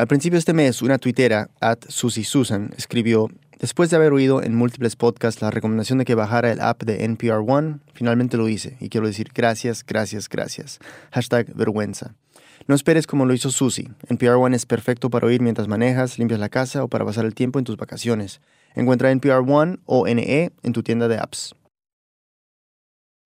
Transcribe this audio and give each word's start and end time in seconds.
Al 0.00 0.06
principio 0.06 0.36
de 0.36 0.38
este 0.38 0.54
mes, 0.54 0.80
una 0.80 0.96
tuitera, 0.96 1.50
at 1.60 1.80
Susie 1.88 2.24
Susan, 2.24 2.70
escribió, 2.78 3.28
después 3.58 3.90
de 3.90 3.96
haber 3.96 4.14
oído 4.14 4.42
en 4.42 4.54
múltiples 4.54 4.96
podcasts 4.96 5.42
la 5.42 5.50
recomendación 5.50 5.98
de 5.98 6.06
que 6.06 6.14
bajara 6.14 6.50
el 6.50 6.62
app 6.62 6.84
de 6.84 7.04
NPR 7.04 7.44
One, 7.46 7.80
finalmente 7.92 8.38
lo 8.38 8.48
hice 8.48 8.78
y 8.80 8.88
quiero 8.88 9.06
decir 9.06 9.28
gracias, 9.34 9.84
gracias, 9.84 10.30
gracias. 10.30 10.78
Hashtag 11.10 11.54
vergüenza. 11.54 12.14
No 12.66 12.74
esperes 12.74 13.06
como 13.06 13.26
lo 13.26 13.34
hizo 13.34 13.50
Susie. 13.50 13.90
NPR 14.08 14.36
One 14.36 14.56
es 14.56 14.64
perfecto 14.64 15.10
para 15.10 15.26
oír 15.26 15.42
mientras 15.42 15.68
manejas, 15.68 16.18
limpias 16.18 16.40
la 16.40 16.48
casa 16.48 16.82
o 16.82 16.88
para 16.88 17.04
pasar 17.04 17.26
el 17.26 17.34
tiempo 17.34 17.58
en 17.58 17.66
tus 17.66 17.76
vacaciones. 17.76 18.40
Encuentra 18.74 19.10
NPR 19.10 19.44
One 19.46 19.80
o 19.84 20.06
NE 20.06 20.50
en 20.62 20.72
tu 20.72 20.82
tienda 20.82 21.08
de 21.08 21.18
apps. 21.18 21.54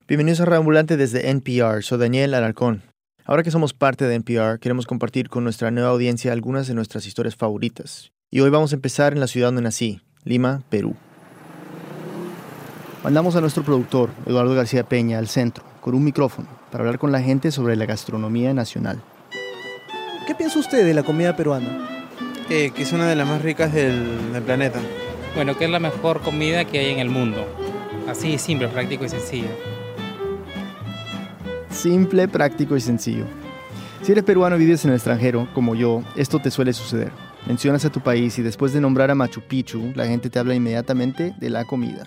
Bienvenidos 0.09 0.41
a 0.41 0.47
Reambulante 0.47 0.97
desde 0.97 1.31
NPR. 1.31 1.85
Soy 1.85 2.01
Daniel 2.01 2.35
Alarcón. 2.35 2.94
Ahora 3.27 3.43
que 3.43 3.51
somos 3.51 3.73
parte 3.73 4.05
de 4.05 4.17
NPR, 4.17 4.59
queremos 4.59 4.87
compartir 4.87 5.31
con 5.31 5.45
nuestra 5.45 5.71
nueva 5.71 5.89
audiencia 5.89 6.31
algunas 6.31 6.67
de 6.67 6.75
nuestras 6.75 7.07
historias 7.07 7.37
favoritas. 7.37 8.13
Y 8.31 8.41
hoy 8.41 8.51
vamos 8.51 8.73
a 8.73 8.75
empezar 8.75 9.15
en 9.15 9.21
la 9.21 9.29
ciudad 9.29 9.49
donde 9.49 9.63
nací, 9.63 10.03
Lima, 10.25 10.63
Perú. 10.69 10.95
Mandamos 13.03 13.35
a 13.35 13.41
nuestro 13.41 13.63
productor, 13.63 14.11
Eduardo 14.27 14.55
García 14.55 14.85
Peña, 14.85 15.17
al 15.17 15.29
centro, 15.29 15.65
con 15.81 15.95
un 15.95 16.05
micrófono, 16.05 16.49
para 16.71 16.85
hablar 16.85 16.99
con 16.99 17.13
la 17.13 17.23
gente 17.23 17.51
sobre 17.51 17.77
la 17.77 17.87
gastronomía 17.87 18.53
nacional. 18.53 19.01
¿Qué 20.27 20.35
piensa 20.35 20.59
usted 20.59 20.85
de 20.85 20.93
la 20.93 21.03
comida 21.03 21.35
peruana? 21.35 22.07
Eh, 22.51 22.73
que 22.77 22.83
es 22.83 22.93
una 22.93 23.09
de 23.09 23.17
las 23.17 23.27
más 23.27 23.41
ricas 23.41 23.73
del, 23.73 24.35
del 24.35 24.43
planeta. 24.43 24.81
Bueno, 25.35 25.57
que 25.57 25.65
es 25.65 25.71
la 25.71 25.81
mejor 25.81 26.21
comida 26.21 26.67
que 26.67 26.79
hay 26.79 26.91
en 26.91 26.99
el 26.99 27.09
mundo. 27.09 27.47
Así, 28.07 28.37
simple, 28.37 28.69
práctico 28.69 29.07
y 29.07 29.09
sencillo. 29.09 29.49
Simple, 31.75 32.29
práctico 32.29 32.77
y 32.77 32.81
sencillo. 32.81 33.27
Si 34.03 34.13
eres 34.13 34.23
peruano 34.23 34.57
y 34.57 34.61
vives 34.61 34.85
en 34.85 34.93
el 34.93 34.97
extranjero, 34.97 35.49
como 35.55 35.75
yo, 35.75 36.03
esto 36.17 36.39
te 36.39 36.53
suele 36.53 36.73
suceder. 36.73 37.11
Mencionas 37.47 37.85
a 37.85 37.91
tu 37.91 38.01
país 38.01 38.39
y 38.39 38.43
después 38.43 38.73
de 38.73 38.81
nombrar 38.81 39.11
a 39.11 39.15
Machu 39.17 39.43
Picchu, 39.43 39.93
la 39.97 40.07
gente 40.07 40.31
te 40.31 40.39
habla 40.39 40.55
inmediatamente 40.55 41.35
de 41.39 41.51
la 41.51 41.65
comida. 41.65 42.07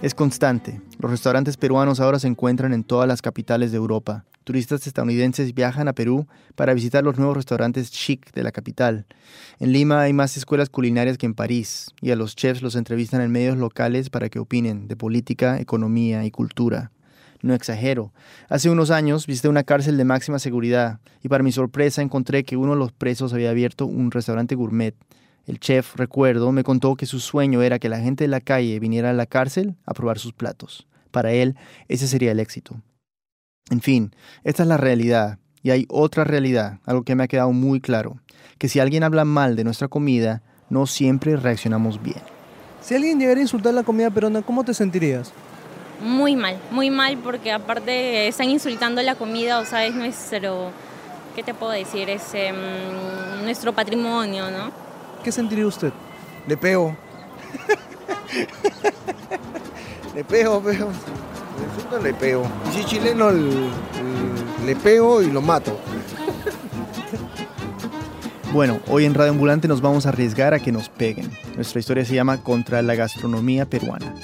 Es 0.00 0.14
constante. 0.14 0.80
Los 0.98 1.10
restaurantes 1.10 1.58
peruanos 1.58 2.00
ahora 2.00 2.18
se 2.18 2.28
encuentran 2.28 2.72
en 2.72 2.82
todas 2.82 3.06
las 3.06 3.20
capitales 3.20 3.72
de 3.72 3.76
Europa. 3.76 4.24
Turistas 4.42 4.86
estadounidenses 4.86 5.54
viajan 5.54 5.86
a 5.86 5.92
Perú 5.92 6.26
para 6.54 6.74
visitar 6.74 7.04
los 7.04 7.18
nuevos 7.18 7.36
restaurantes 7.36 7.90
chic 7.90 8.32
de 8.32 8.42
la 8.42 8.52
capital. 8.52 9.06
En 9.60 9.72
Lima 9.72 10.00
hay 10.00 10.14
más 10.14 10.36
escuelas 10.38 10.70
culinarias 10.70 11.18
que 11.18 11.26
en 11.26 11.34
París, 11.34 11.90
y 12.00 12.10
a 12.10 12.16
los 12.16 12.36
chefs 12.36 12.62
los 12.62 12.74
entrevistan 12.74 13.20
en 13.20 13.30
medios 13.30 13.58
locales 13.58 14.08
para 14.08 14.30
que 14.30 14.38
opinen 14.38 14.88
de 14.88 14.96
política, 14.96 15.60
economía 15.60 16.24
y 16.24 16.30
cultura 16.30 16.90
no 17.44 17.54
exagero. 17.54 18.12
Hace 18.48 18.70
unos 18.70 18.90
años 18.90 19.26
visité 19.26 19.48
una 19.48 19.62
cárcel 19.62 19.96
de 19.96 20.04
máxima 20.04 20.38
seguridad 20.38 21.00
y 21.22 21.28
para 21.28 21.44
mi 21.44 21.52
sorpresa 21.52 22.02
encontré 22.02 22.44
que 22.44 22.56
uno 22.56 22.72
de 22.72 22.78
los 22.78 22.92
presos 22.92 23.32
había 23.32 23.50
abierto 23.50 23.86
un 23.86 24.10
restaurante 24.10 24.54
gourmet. 24.54 24.94
El 25.46 25.60
chef, 25.60 25.94
recuerdo, 25.96 26.52
me 26.52 26.64
contó 26.64 26.96
que 26.96 27.06
su 27.06 27.20
sueño 27.20 27.62
era 27.62 27.78
que 27.78 27.90
la 27.90 28.00
gente 28.00 28.24
de 28.24 28.28
la 28.28 28.40
calle 28.40 28.80
viniera 28.80 29.10
a 29.10 29.12
la 29.12 29.26
cárcel 29.26 29.76
a 29.84 29.92
probar 29.92 30.18
sus 30.18 30.32
platos. 30.32 30.88
Para 31.10 31.32
él, 31.32 31.54
ese 31.88 32.08
sería 32.08 32.32
el 32.32 32.40
éxito. 32.40 32.80
En 33.70 33.82
fin, 33.82 34.14
esta 34.42 34.62
es 34.62 34.68
la 34.68 34.78
realidad. 34.78 35.38
Y 35.62 35.70
hay 35.70 35.86
otra 35.88 36.24
realidad, 36.24 36.80
algo 36.84 37.04
que 37.04 37.14
me 37.14 37.24
ha 37.24 37.28
quedado 37.28 37.52
muy 37.52 37.80
claro, 37.80 38.20
que 38.58 38.68
si 38.68 38.80
alguien 38.80 39.02
habla 39.02 39.24
mal 39.24 39.56
de 39.56 39.64
nuestra 39.64 39.88
comida, 39.88 40.42
no 40.68 40.86
siempre 40.86 41.36
reaccionamos 41.36 42.02
bien. 42.02 42.20
Si 42.80 42.94
alguien 42.94 43.18
llegara 43.18 43.38
a 43.38 43.42
insultar 43.42 43.72
la 43.72 43.82
comida 43.82 44.10
peruana, 44.10 44.42
¿cómo 44.42 44.64
te 44.64 44.74
sentirías? 44.74 45.32
Muy 46.00 46.36
mal, 46.36 46.58
muy 46.70 46.90
mal 46.90 47.18
porque 47.18 47.52
aparte 47.52 48.28
están 48.28 48.48
insultando 48.48 49.02
la 49.02 49.14
comida, 49.14 49.58
o 49.58 49.64
sea, 49.64 49.84
es 49.86 49.94
nuestro, 49.94 50.70
¿qué 51.34 51.42
te 51.42 51.54
puedo 51.54 51.72
decir? 51.72 52.08
Es 52.10 52.34
em, 52.34 52.56
nuestro 53.44 53.72
patrimonio, 53.72 54.50
¿no? 54.50 54.70
¿Qué 55.22 55.32
sentiría 55.32 55.66
usted? 55.66 55.92
Le 56.46 56.56
pego. 56.56 56.96
le 60.14 60.24
pego, 60.24 60.60
pego. 60.60 60.88
Le 61.92 62.02
le 62.02 62.14
pego. 62.14 62.46
Y 62.70 62.76
si 62.76 62.84
chileno, 62.84 63.30
le 63.30 64.76
pego 64.76 65.22
y 65.22 65.30
lo 65.30 65.40
mato. 65.40 65.78
Bueno, 68.52 68.78
hoy 68.88 69.04
en 69.04 69.14
Radio 69.14 69.32
Ambulante 69.32 69.66
nos 69.66 69.80
vamos 69.80 70.06
a 70.06 70.10
arriesgar 70.10 70.54
a 70.54 70.60
que 70.60 70.70
nos 70.70 70.88
peguen. 70.88 71.28
Nuestra 71.56 71.80
historia 71.80 72.04
se 72.04 72.14
llama 72.14 72.40
Contra 72.40 72.82
la 72.82 72.94
gastronomía 72.94 73.66
peruana. 73.66 74.14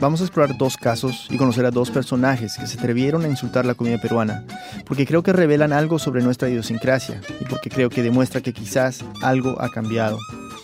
Vamos 0.00 0.20
a 0.20 0.24
explorar 0.24 0.56
dos 0.56 0.76
casos 0.76 1.26
y 1.28 1.36
conocer 1.36 1.66
a 1.66 1.72
dos 1.72 1.90
personajes 1.90 2.56
que 2.56 2.68
se 2.68 2.78
atrevieron 2.78 3.24
a 3.24 3.28
insultar 3.28 3.66
la 3.66 3.74
comida 3.74 3.98
peruana, 4.00 4.44
porque 4.86 5.04
creo 5.04 5.24
que 5.24 5.32
revelan 5.32 5.72
algo 5.72 5.98
sobre 5.98 6.22
nuestra 6.22 6.48
idiosincrasia 6.48 7.20
y 7.40 7.44
porque 7.46 7.68
creo 7.68 7.90
que 7.90 8.04
demuestra 8.04 8.40
que 8.40 8.52
quizás 8.52 9.04
algo 9.22 9.60
ha 9.60 9.70
cambiado. 9.70 10.16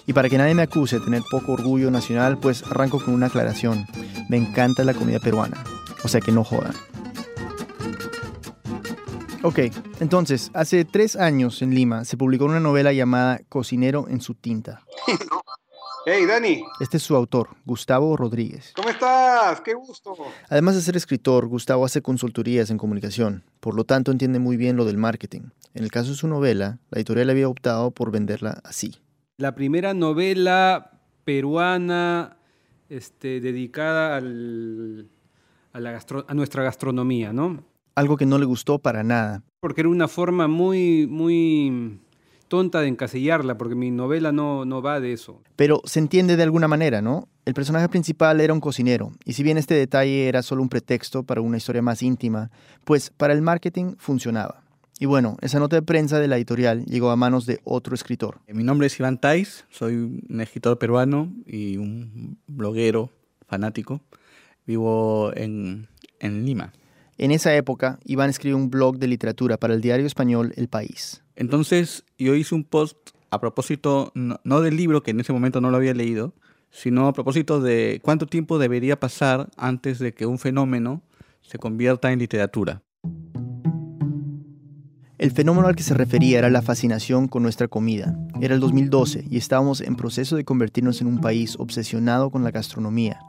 Y 0.07 0.13
para 0.13 0.29
que 0.29 0.39
nadie 0.39 0.55
me 0.55 0.63
acuse 0.63 1.01
de 1.01 1.05
tener 1.05 1.23
poco 1.29 1.53
orgullo 1.53 1.91
nacional, 1.91 2.39
pues 2.39 2.63
arranco 2.63 3.05
con 3.05 3.13
una 3.13 3.27
aclaración. 3.27 3.87
Me 4.29 4.37
encanta 4.37 4.85
la 4.85 4.95
comida 4.95 5.19
peruana, 5.19 5.65
o 6.05 6.09
sea 6.09 6.21
que 6.21 6.31
no 6.31 6.45
jodan. 6.45 6.75
Ok, 9.43 9.59
entonces, 9.99 10.53
hace 10.55 10.85
tres 10.85 11.17
años 11.17 11.61
en 11.61 11.75
Lima 11.75 12.05
se 12.05 12.17
publicó 12.17 12.45
una 12.45 12.61
novela 12.61 12.93
llamada 12.93 13.41
Cocinero 13.49 14.07
en 14.09 14.21
su 14.21 14.35
tinta. 14.35 14.83
Hey, 16.07 16.27
Dani. 16.27 16.63
Este 16.81 16.99
es 16.99 17.03
su 17.03 17.17
autor, 17.17 17.57
Gustavo 17.65 18.15
Rodríguez. 18.15 18.75
¿Cómo 18.77 18.91
estás? 18.91 19.63
Qué 19.63 19.73
gusto. 19.73 20.15
Además 20.51 20.75
de 20.75 20.83
ser 20.83 20.97
escritor, 20.99 21.47
Gustavo 21.47 21.87
hace 21.87 22.03
consultorías 22.03 22.69
en 22.69 22.77
comunicación, 22.77 23.43
por 23.61 23.75
lo 23.75 23.85
tanto 23.85 24.13
entiende 24.13 24.39
muy 24.39 24.59
bien 24.59 24.77
lo 24.77 24.85
del 24.85 24.99
marketing. 24.99 25.49
En 25.73 25.83
el 25.83 25.91
caso 25.91 26.11
de 26.11 26.17
su 26.17 26.29
novela, 26.29 26.79
la 26.91 26.99
editorial 26.99 27.31
había 27.31 27.49
optado 27.49 27.91
por 27.91 28.11
venderla 28.11 28.61
así. 28.65 28.97
La 29.39 29.55
primera 29.55 29.95
novela 29.95 31.01
peruana 31.25 32.37
este, 32.91 33.41
dedicada 33.41 34.17
a, 34.17 34.19
a 35.79 36.35
nuestra 36.35 36.63
gastronomía, 36.65 37.33
¿no? 37.33 37.65
Algo 37.95 38.19
que 38.19 38.27
no 38.27 38.39
le 38.39 38.45
gustó 38.45 38.79
para 38.79 39.05
nada. 39.05 39.43
Porque 39.61 39.81
era 39.81 39.89
una 39.89 40.09
forma 40.09 40.49
muy, 40.49 41.07
muy 41.07 41.99
tonta 42.49 42.81
de 42.81 42.89
encasillarla, 42.89 43.57
porque 43.57 43.75
mi 43.75 43.91
novela 43.91 44.33
no, 44.33 44.65
no 44.65 44.83
va 44.83 45.01
de 45.01 45.13
eso. 45.13 45.43
Pero 45.57 45.81
se 45.85 45.99
entiende 45.99 46.37
de 46.37 46.43
alguna 46.43 46.69
manera, 46.69 47.03
¿no? 47.03 47.29
El 47.45 47.55
personaje 47.55 47.89
principal 47.89 48.41
era 48.41 48.53
un 48.53 48.61
cocinero, 48.61 49.13
y 49.25 49.35
si 49.35 49.43
bien 49.43 49.59
este 49.59 49.75
detalle 49.75 50.29
era 50.29 50.43
solo 50.43 50.63
un 50.63 50.69
pretexto 50.69 51.23
para 51.23 51.41
una 51.41 51.57
historia 51.57 51.83
más 51.83 52.03
íntima, 52.03 52.51
pues 52.85 53.11
para 53.11 53.33
el 53.33 53.43
marketing 53.43 53.95
funcionaba. 53.99 54.65
Y 55.01 55.07
bueno, 55.07 55.37
esa 55.41 55.59
nota 55.59 55.75
de 55.75 55.83
prensa 55.83 56.21
de 56.21 56.29
la 56.29 56.37
editorial 56.37 56.85
llegó 56.85 57.11
a 57.11 57.17
manos 57.17 57.47
de 57.47 57.61
otro 57.65 57.97
escritor. 57.97 58.41
Mi 58.47 58.63
nombre 58.63 58.87
es 58.87 58.99
Iván 58.99 59.19
Tais, 59.19 59.67
soy 59.69 59.97
un 59.97 60.41
escritor 60.41 60.79
peruano 60.79 61.33
y 61.47 61.79
un 61.79 62.39
bloguero 62.47 63.11
fanático. 63.47 64.01
Vivo 64.67 65.33
en, 65.35 65.89
en 66.21 66.47
Lima. 66.47 66.73
En 67.19 67.33
esa 67.33 67.55
época, 67.55 67.99
Iván 68.05 68.31
escribió 68.31 68.57
un 68.57 68.71
blog 68.71 68.99
de 68.99 69.09
literatura 69.09 69.57
para 69.57 69.75
el 69.75 69.81
diario 69.81 70.07
español 70.07 70.53
El 70.57 70.69
País. 70.69 71.24
Entonces 71.37 72.05
yo 72.19 72.35
hice 72.35 72.55
un 72.55 72.65
post 72.65 73.11
a 73.31 73.41
propósito, 73.41 74.13
no, 74.15 74.61
del 74.61 74.77
libro, 74.77 75.03
que 75.03 75.11
en 75.11 75.21
ese 75.21 75.33
momento 75.33 75.61
no 75.61 75.71
lo 75.71 75.77
había 75.77 75.93
leído, 75.93 76.35
sino 76.71 77.09
a 77.09 77.13
propósito 77.13 77.61
de 77.61 78.01
cuánto 78.03 78.27
tiempo 78.27 78.59
debería 78.59 78.99
pasar 79.01 79.51
antes 79.57 79.99
de 79.99 80.13
que 80.15 80.27
un 80.27 80.39
fenómeno 80.39 81.03
se 81.43 81.59
convierta 81.59 82.13
en 82.13 82.21
literatura. 82.21 82.83
El 85.19 85.31
fenómeno 85.31 85.69
al 85.69 85.77
que 85.77 85.83
se 85.83 85.95
refería 85.95 86.39
era 86.39 86.51
la 86.51 86.63
fascinación 86.63 87.29
con 87.29 87.43
nuestra 87.43 87.67
comida. 87.67 88.17
Era 88.41 88.55
el 88.55 88.61
2012 88.61 89.25
y 89.31 89.37
estábamos 89.37 89.81
en 89.81 89.97
proceso 89.97 90.37
de 90.37 90.45
convertirnos 90.45 91.01
en 91.01 91.07
un 91.07 91.21
país 91.21 91.57
obsesionado 91.59 92.31
con 92.31 92.45
la 92.45 92.51
gastronomía. 92.51 93.21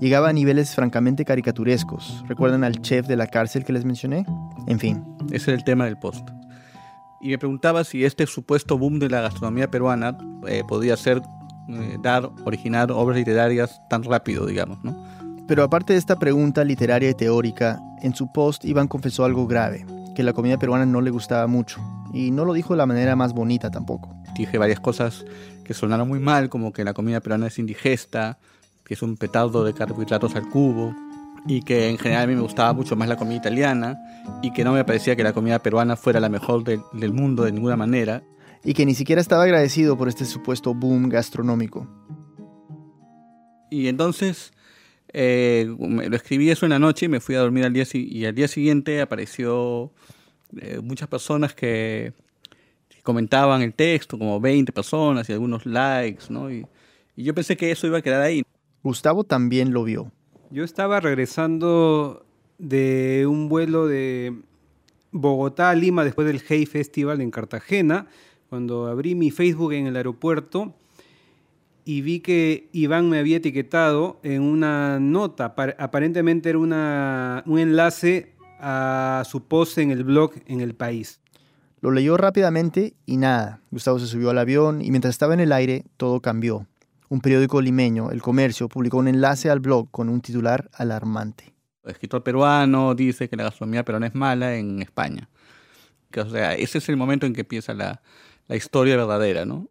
Llegaba 0.00 0.30
a 0.30 0.32
niveles 0.32 0.74
francamente 0.74 1.24
caricaturescos. 1.24 2.24
¿Recuerdan 2.26 2.64
al 2.64 2.80
chef 2.80 3.06
de 3.06 3.16
la 3.16 3.28
cárcel 3.28 3.64
que 3.64 3.72
les 3.72 3.84
mencioné? 3.84 4.26
En 4.66 4.78
fin. 4.78 5.04
Ese 5.26 5.52
es 5.52 5.58
el 5.58 5.64
tema 5.64 5.84
del 5.84 5.98
post 5.98 6.35
y 7.20 7.28
me 7.28 7.38
preguntaba 7.38 7.84
si 7.84 8.04
este 8.04 8.26
supuesto 8.26 8.78
boom 8.78 8.98
de 8.98 9.08
la 9.08 9.20
gastronomía 9.20 9.70
peruana 9.70 10.16
eh, 10.46 10.62
podía 10.66 10.96
ser, 10.96 11.22
eh, 11.68 11.96
dar, 12.02 12.30
originar 12.44 12.90
obras 12.92 13.16
literarias 13.16 13.80
tan 13.88 14.02
rápido, 14.02 14.46
digamos, 14.46 14.82
¿no? 14.84 14.96
Pero 15.48 15.62
aparte 15.62 15.92
de 15.92 15.98
esta 15.98 16.18
pregunta 16.18 16.64
literaria 16.64 17.10
y 17.10 17.14
teórica, 17.14 17.78
en 18.02 18.14
su 18.14 18.32
post 18.32 18.64
Iván 18.64 18.88
confesó 18.88 19.24
algo 19.24 19.46
grave, 19.46 19.86
que 20.14 20.22
la 20.22 20.32
comida 20.32 20.58
peruana 20.58 20.86
no 20.86 21.00
le 21.00 21.10
gustaba 21.10 21.46
mucho, 21.46 21.80
y 22.12 22.30
no 22.32 22.44
lo 22.44 22.52
dijo 22.52 22.74
de 22.74 22.78
la 22.78 22.86
manera 22.86 23.14
más 23.14 23.32
bonita 23.32 23.70
tampoco. 23.70 24.14
Dije 24.36 24.58
varias 24.58 24.80
cosas 24.80 25.24
que 25.64 25.74
sonaron 25.74 26.08
muy 26.08 26.18
mal, 26.18 26.48
como 26.48 26.72
que 26.72 26.84
la 26.84 26.94
comida 26.94 27.20
peruana 27.20 27.46
es 27.46 27.58
indigesta, 27.58 28.38
que 28.84 28.94
es 28.94 29.02
un 29.02 29.16
petardo 29.16 29.64
de 29.64 29.72
carbohidratos 29.72 30.34
al 30.34 30.48
cubo, 30.48 30.94
y 31.46 31.62
que 31.62 31.88
en 31.88 31.98
general 31.98 32.24
a 32.24 32.26
mí 32.26 32.34
me 32.34 32.40
gustaba 32.40 32.72
mucho 32.72 32.96
más 32.96 33.08
la 33.08 33.16
comida 33.16 33.36
italiana 33.36 33.98
y 34.42 34.52
que 34.52 34.64
no 34.64 34.72
me 34.72 34.84
parecía 34.84 35.14
que 35.16 35.22
la 35.22 35.32
comida 35.32 35.60
peruana 35.60 35.96
fuera 35.96 36.20
la 36.20 36.28
mejor 36.28 36.64
del 36.64 37.12
mundo 37.12 37.44
de 37.44 37.52
ninguna 37.52 37.76
manera. 37.76 38.22
Y 38.64 38.74
que 38.74 38.84
ni 38.84 38.94
siquiera 38.94 39.20
estaba 39.20 39.44
agradecido 39.44 39.96
por 39.96 40.08
este 40.08 40.24
supuesto 40.24 40.74
boom 40.74 41.08
gastronómico. 41.08 41.86
Y 43.70 43.86
entonces 43.86 44.52
eh, 45.12 45.66
lo 45.78 46.16
escribí 46.16 46.50
eso 46.50 46.66
en 46.66 46.70
la 46.70 46.78
noche 46.78 47.06
y 47.06 47.08
me 47.08 47.20
fui 47.20 47.36
a 47.36 47.40
dormir 47.40 47.64
al 47.64 47.72
día 47.72 47.84
y 47.92 48.24
al 48.24 48.34
día 48.34 48.48
siguiente 48.48 49.00
apareció 49.00 49.92
eh, 50.60 50.80
muchas 50.82 51.08
personas 51.08 51.54
que 51.54 52.12
comentaban 53.02 53.62
el 53.62 53.72
texto, 53.72 54.18
como 54.18 54.40
20 54.40 54.72
personas 54.72 55.28
y 55.28 55.32
algunos 55.32 55.64
likes, 55.64 56.24
¿no? 56.28 56.50
Y, 56.50 56.66
y 57.14 57.22
yo 57.22 57.34
pensé 57.34 57.56
que 57.56 57.70
eso 57.70 57.86
iba 57.86 57.98
a 57.98 58.02
quedar 58.02 58.22
ahí. 58.22 58.42
Gustavo 58.82 59.22
también 59.22 59.72
lo 59.72 59.84
vio. 59.84 60.10
Yo 60.50 60.62
estaba 60.62 61.00
regresando 61.00 62.24
de 62.58 63.26
un 63.28 63.48
vuelo 63.48 63.88
de 63.88 64.32
Bogotá 65.10 65.70
a 65.70 65.74
Lima 65.74 66.04
después 66.04 66.26
del 66.28 66.40
Hey 66.46 66.66
Festival 66.66 67.20
en 67.20 67.32
Cartagena, 67.32 68.06
cuando 68.48 68.86
abrí 68.86 69.16
mi 69.16 69.32
Facebook 69.32 69.72
en 69.72 69.88
el 69.88 69.96
aeropuerto 69.96 70.72
y 71.84 72.00
vi 72.02 72.20
que 72.20 72.68
Iván 72.72 73.10
me 73.10 73.18
había 73.18 73.38
etiquetado 73.38 74.20
en 74.22 74.42
una 74.42 75.00
nota, 75.00 75.54
aparentemente 75.78 76.48
era 76.48 76.58
un 76.58 77.58
enlace 77.58 78.32
a 78.60 79.24
su 79.26 79.44
post 79.44 79.78
en 79.78 79.90
el 79.90 80.04
blog 80.04 80.32
en 80.46 80.60
el 80.60 80.74
país. 80.74 81.20
Lo 81.80 81.90
leyó 81.90 82.16
rápidamente 82.16 82.94
y 83.04 83.16
nada. 83.16 83.60
Gustavo 83.70 83.98
se 83.98 84.06
subió 84.06 84.30
al 84.30 84.38
avión 84.38 84.80
y 84.80 84.90
mientras 84.90 85.14
estaba 85.14 85.34
en 85.34 85.40
el 85.40 85.52
aire 85.52 85.84
todo 85.96 86.20
cambió. 86.20 86.66
Un 87.08 87.20
periódico 87.20 87.60
limeño, 87.60 88.10
El 88.10 88.20
Comercio, 88.20 88.68
publicó 88.68 88.98
un 88.98 89.06
enlace 89.06 89.48
al 89.48 89.60
blog 89.60 89.90
con 89.92 90.08
un 90.08 90.20
titular 90.20 90.68
alarmante. 90.72 91.54
El 91.84 91.92
escritor 91.92 92.24
peruano 92.24 92.96
dice 92.96 93.28
que 93.28 93.36
la 93.36 93.44
gastronomía 93.44 93.84
peruana 93.84 94.08
es 94.08 94.14
mala 94.16 94.56
en 94.56 94.82
España. 94.82 95.28
Que, 96.10 96.20
o 96.20 96.28
sea, 96.28 96.54
ese 96.54 96.78
es 96.78 96.88
el 96.88 96.96
momento 96.96 97.24
en 97.24 97.32
que 97.32 97.42
empieza 97.42 97.74
la, 97.74 98.02
la 98.48 98.56
historia 98.56 98.96
verdadera, 98.96 99.44
¿no? 99.44 99.70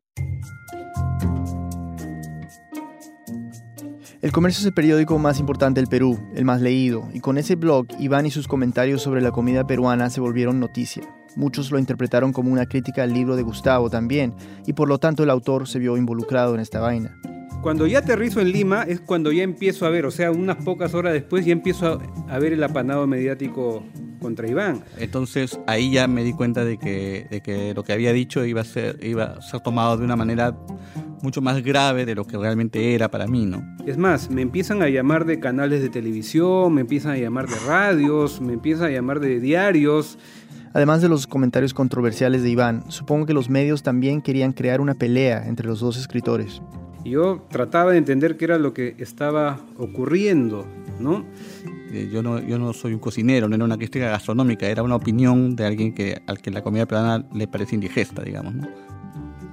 El 4.22 4.32
comercio 4.32 4.62
es 4.62 4.66
el 4.66 4.74
periódico 4.74 5.20
más 5.20 5.40
importante 5.40 5.82
del 5.82 5.90
Perú, 5.90 6.18
el 6.36 6.46
más 6.46 6.62
leído, 6.62 7.10
y 7.14 7.20
con 7.20 7.38
ese 7.38 7.56
blog, 7.56 7.86
Iván 8.00 8.26
y 8.26 8.32
sus 8.32 8.48
comentarios 8.48 9.02
sobre 9.02 9.22
la 9.22 9.32
comida 9.32 9.68
peruana 9.68 10.10
se 10.10 10.22
volvieron 10.22 10.60
noticia. 10.60 11.04
Muchos 11.36 11.72
lo 11.72 11.80
interpretaron 11.80 12.32
como 12.32 12.52
una 12.52 12.66
crítica 12.66 13.04
al 13.04 13.14
libro 13.14 13.36
de 13.36 13.44
Gustavo 13.44 13.90
también, 13.90 14.34
y 14.66 14.74
por 14.74 14.88
lo 14.88 14.98
tanto 14.98 15.24
el 15.24 15.30
autor 15.30 15.68
se 15.68 15.80
vio 15.80 15.98
involucrado 15.98 16.56
en 16.56 16.62
esta 16.62 16.80
vaina. 16.80 17.18
Cuando 17.66 17.88
ya 17.88 17.98
aterrizo 18.00 18.42
en 18.42 18.52
Lima 18.52 18.84
es 18.84 19.00
cuando 19.00 19.32
ya 19.32 19.42
empiezo 19.42 19.88
a 19.88 19.90
ver, 19.90 20.06
o 20.06 20.12
sea, 20.12 20.30
unas 20.30 20.58
pocas 20.58 20.94
horas 20.94 21.14
después 21.14 21.46
ya 21.46 21.52
empiezo 21.52 22.00
a, 22.30 22.38
ver 22.38 22.54
el 22.54 22.64
apanado 22.64 23.08
mediático 23.08 23.84
contra 24.22 24.48
Iván. 24.48 24.84
Entonces 25.00 25.60
ahí 25.66 25.92
ya 25.92 26.08
me 26.08 26.24
di 26.24 26.34
cuenta 26.34 26.64
de 26.64 26.78
que, 26.78 27.26
de 27.32 27.42
que 27.42 27.74
lo 27.74 27.84
que 27.84 27.94
había 27.94 28.14
dicho 28.14 28.46
iba 28.46 28.62
a, 28.62 28.66
ser, 28.66 29.00
iba 29.04 29.24
a 29.24 29.42
ser 29.42 29.62
tomado 29.62 29.98
de 29.98 30.06
una 30.06 30.16
manera 30.16 30.56
mucho 31.24 31.42
más 31.42 31.64
grave 31.64 32.06
de 32.06 32.14
lo 32.14 32.26
que 32.26 32.38
realmente 32.38 32.94
era 32.94 33.10
para 33.10 33.26
mí, 33.26 33.48
¿no? 33.48 33.64
Es 33.88 33.98
más, 33.98 34.30
me 34.30 34.44
empiezan 34.44 34.84
a 34.84 34.90
llamar 34.90 35.26
de 35.26 35.40
canales 35.40 35.82
de 35.82 35.90
televisión, 35.90 36.72
me 36.72 36.82
empiezan 36.82 37.14
a 37.14 37.18
llamar 37.18 37.48
de 37.48 37.56
radios, 37.66 38.42
me 38.42 38.54
empiezan 38.54 38.88
a 38.88 38.92
llamar 38.92 39.20
de 39.20 39.40
diarios. 39.40 40.20
Además 40.75 41.01
de 41.01 41.07
los 41.07 41.25
comentarios 41.25 41.74
controversiales 41.74 42.44
de 42.44 42.50
Iván, 42.50 42.83
supongo 42.92 43.25
que 43.25 43.33
los 43.33 43.50
medios 43.50 43.81
también 43.81 44.22
querían 44.22 44.51
crear 44.51 44.81
una 44.81 44.94
pelea 44.94 45.48
entre 45.48 45.68
los 45.68 45.80
dos 45.80 45.95
escritores. 45.95 46.62
Yo 47.06 47.45
trataba 47.50 47.94
de 47.94 47.98
entender 47.98 48.36
qué 48.36 48.44
era 48.44 48.60
lo 48.60 48.74
que 48.74 48.94
estaba 49.00 49.62
ocurriendo, 49.77 50.66
¿no? 51.00 51.24
Eh, 51.94 52.10
yo 52.12 52.22
no, 52.22 52.42
yo 52.42 52.60
no 52.60 52.74
soy 52.74 52.92
un 52.92 53.00
cocinero, 53.00 53.48
no 53.48 53.56
era 53.56 53.63
una 53.63 53.77
crítica 53.77 54.10
gastronómica, 54.10 54.68
era 54.68 54.83
una 54.83 54.98
opinión 54.98 55.56
de 55.56 55.66
alguien 55.66 55.94
que, 55.94 56.22
al 56.27 56.42
que 56.42 56.51
la 56.51 56.62
comida 56.62 56.86
peruana 56.86 57.25
le 57.33 57.48
parece 57.48 57.75
indigesta, 57.75 58.22
digamos, 58.22 58.54
¿no? 58.54 58.68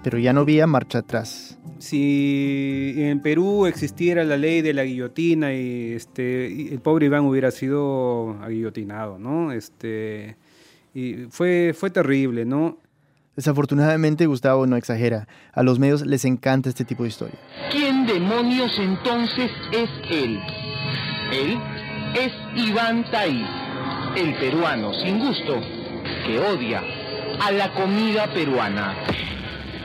Pero 0.03 0.19
ya 0.19 0.33
no 0.33 0.41
había 0.41 0.67
marcha 0.67 0.99
atrás. 0.99 1.57
Si 1.79 2.95
en 2.97 3.21
Perú 3.21 3.67
existiera 3.67 4.25
la 4.25 4.37
ley 4.37 4.61
de 4.61 4.75
la 4.75 4.83
guillotina 4.83 5.55
y 5.55 5.93
este, 5.93 6.73
el 6.75 6.81
pobre 6.81 7.07
Iván 7.07 7.27
hubiera 7.27 7.53
sido 7.53 8.43
aguillotinado, 8.43 9.21
¿no? 9.21 9.53
Este, 9.53 10.37
y 10.95 11.27
fue, 11.31 11.75
fue 11.77 11.91
terrible, 11.91 12.45
¿no? 12.45 12.79
Desafortunadamente 13.37 14.27
Gustavo 14.27 14.67
no 14.67 14.77
exagera. 14.77 15.27
A 15.53 15.63
los 15.63 15.79
medios 15.79 16.05
les 16.05 16.25
encanta 16.25 16.69
este 16.69 16.85
tipo 16.85 17.03
de 17.05 17.09
historia. 17.09 17.39
¿Quién 17.71 18.07
demonios 18.07 18.79
entonces 18.79 19.51
es 19.73 19.89
él? 20.11 20.39
Él 21.33 21.59
es 22.15 22.33
Iván 22.55 23.11
Taiz, 23.11 23.47
el 24.17 24.35
peruano 24.35 24.93
sin 24.93 25.19
gusto, 25.19 25.61
que 26.27 26.39
odia 26.39 26.83
a 27.41 27.51
la 27.53 27.73
comida 27.73 28.31
peruana. 28.35 28.95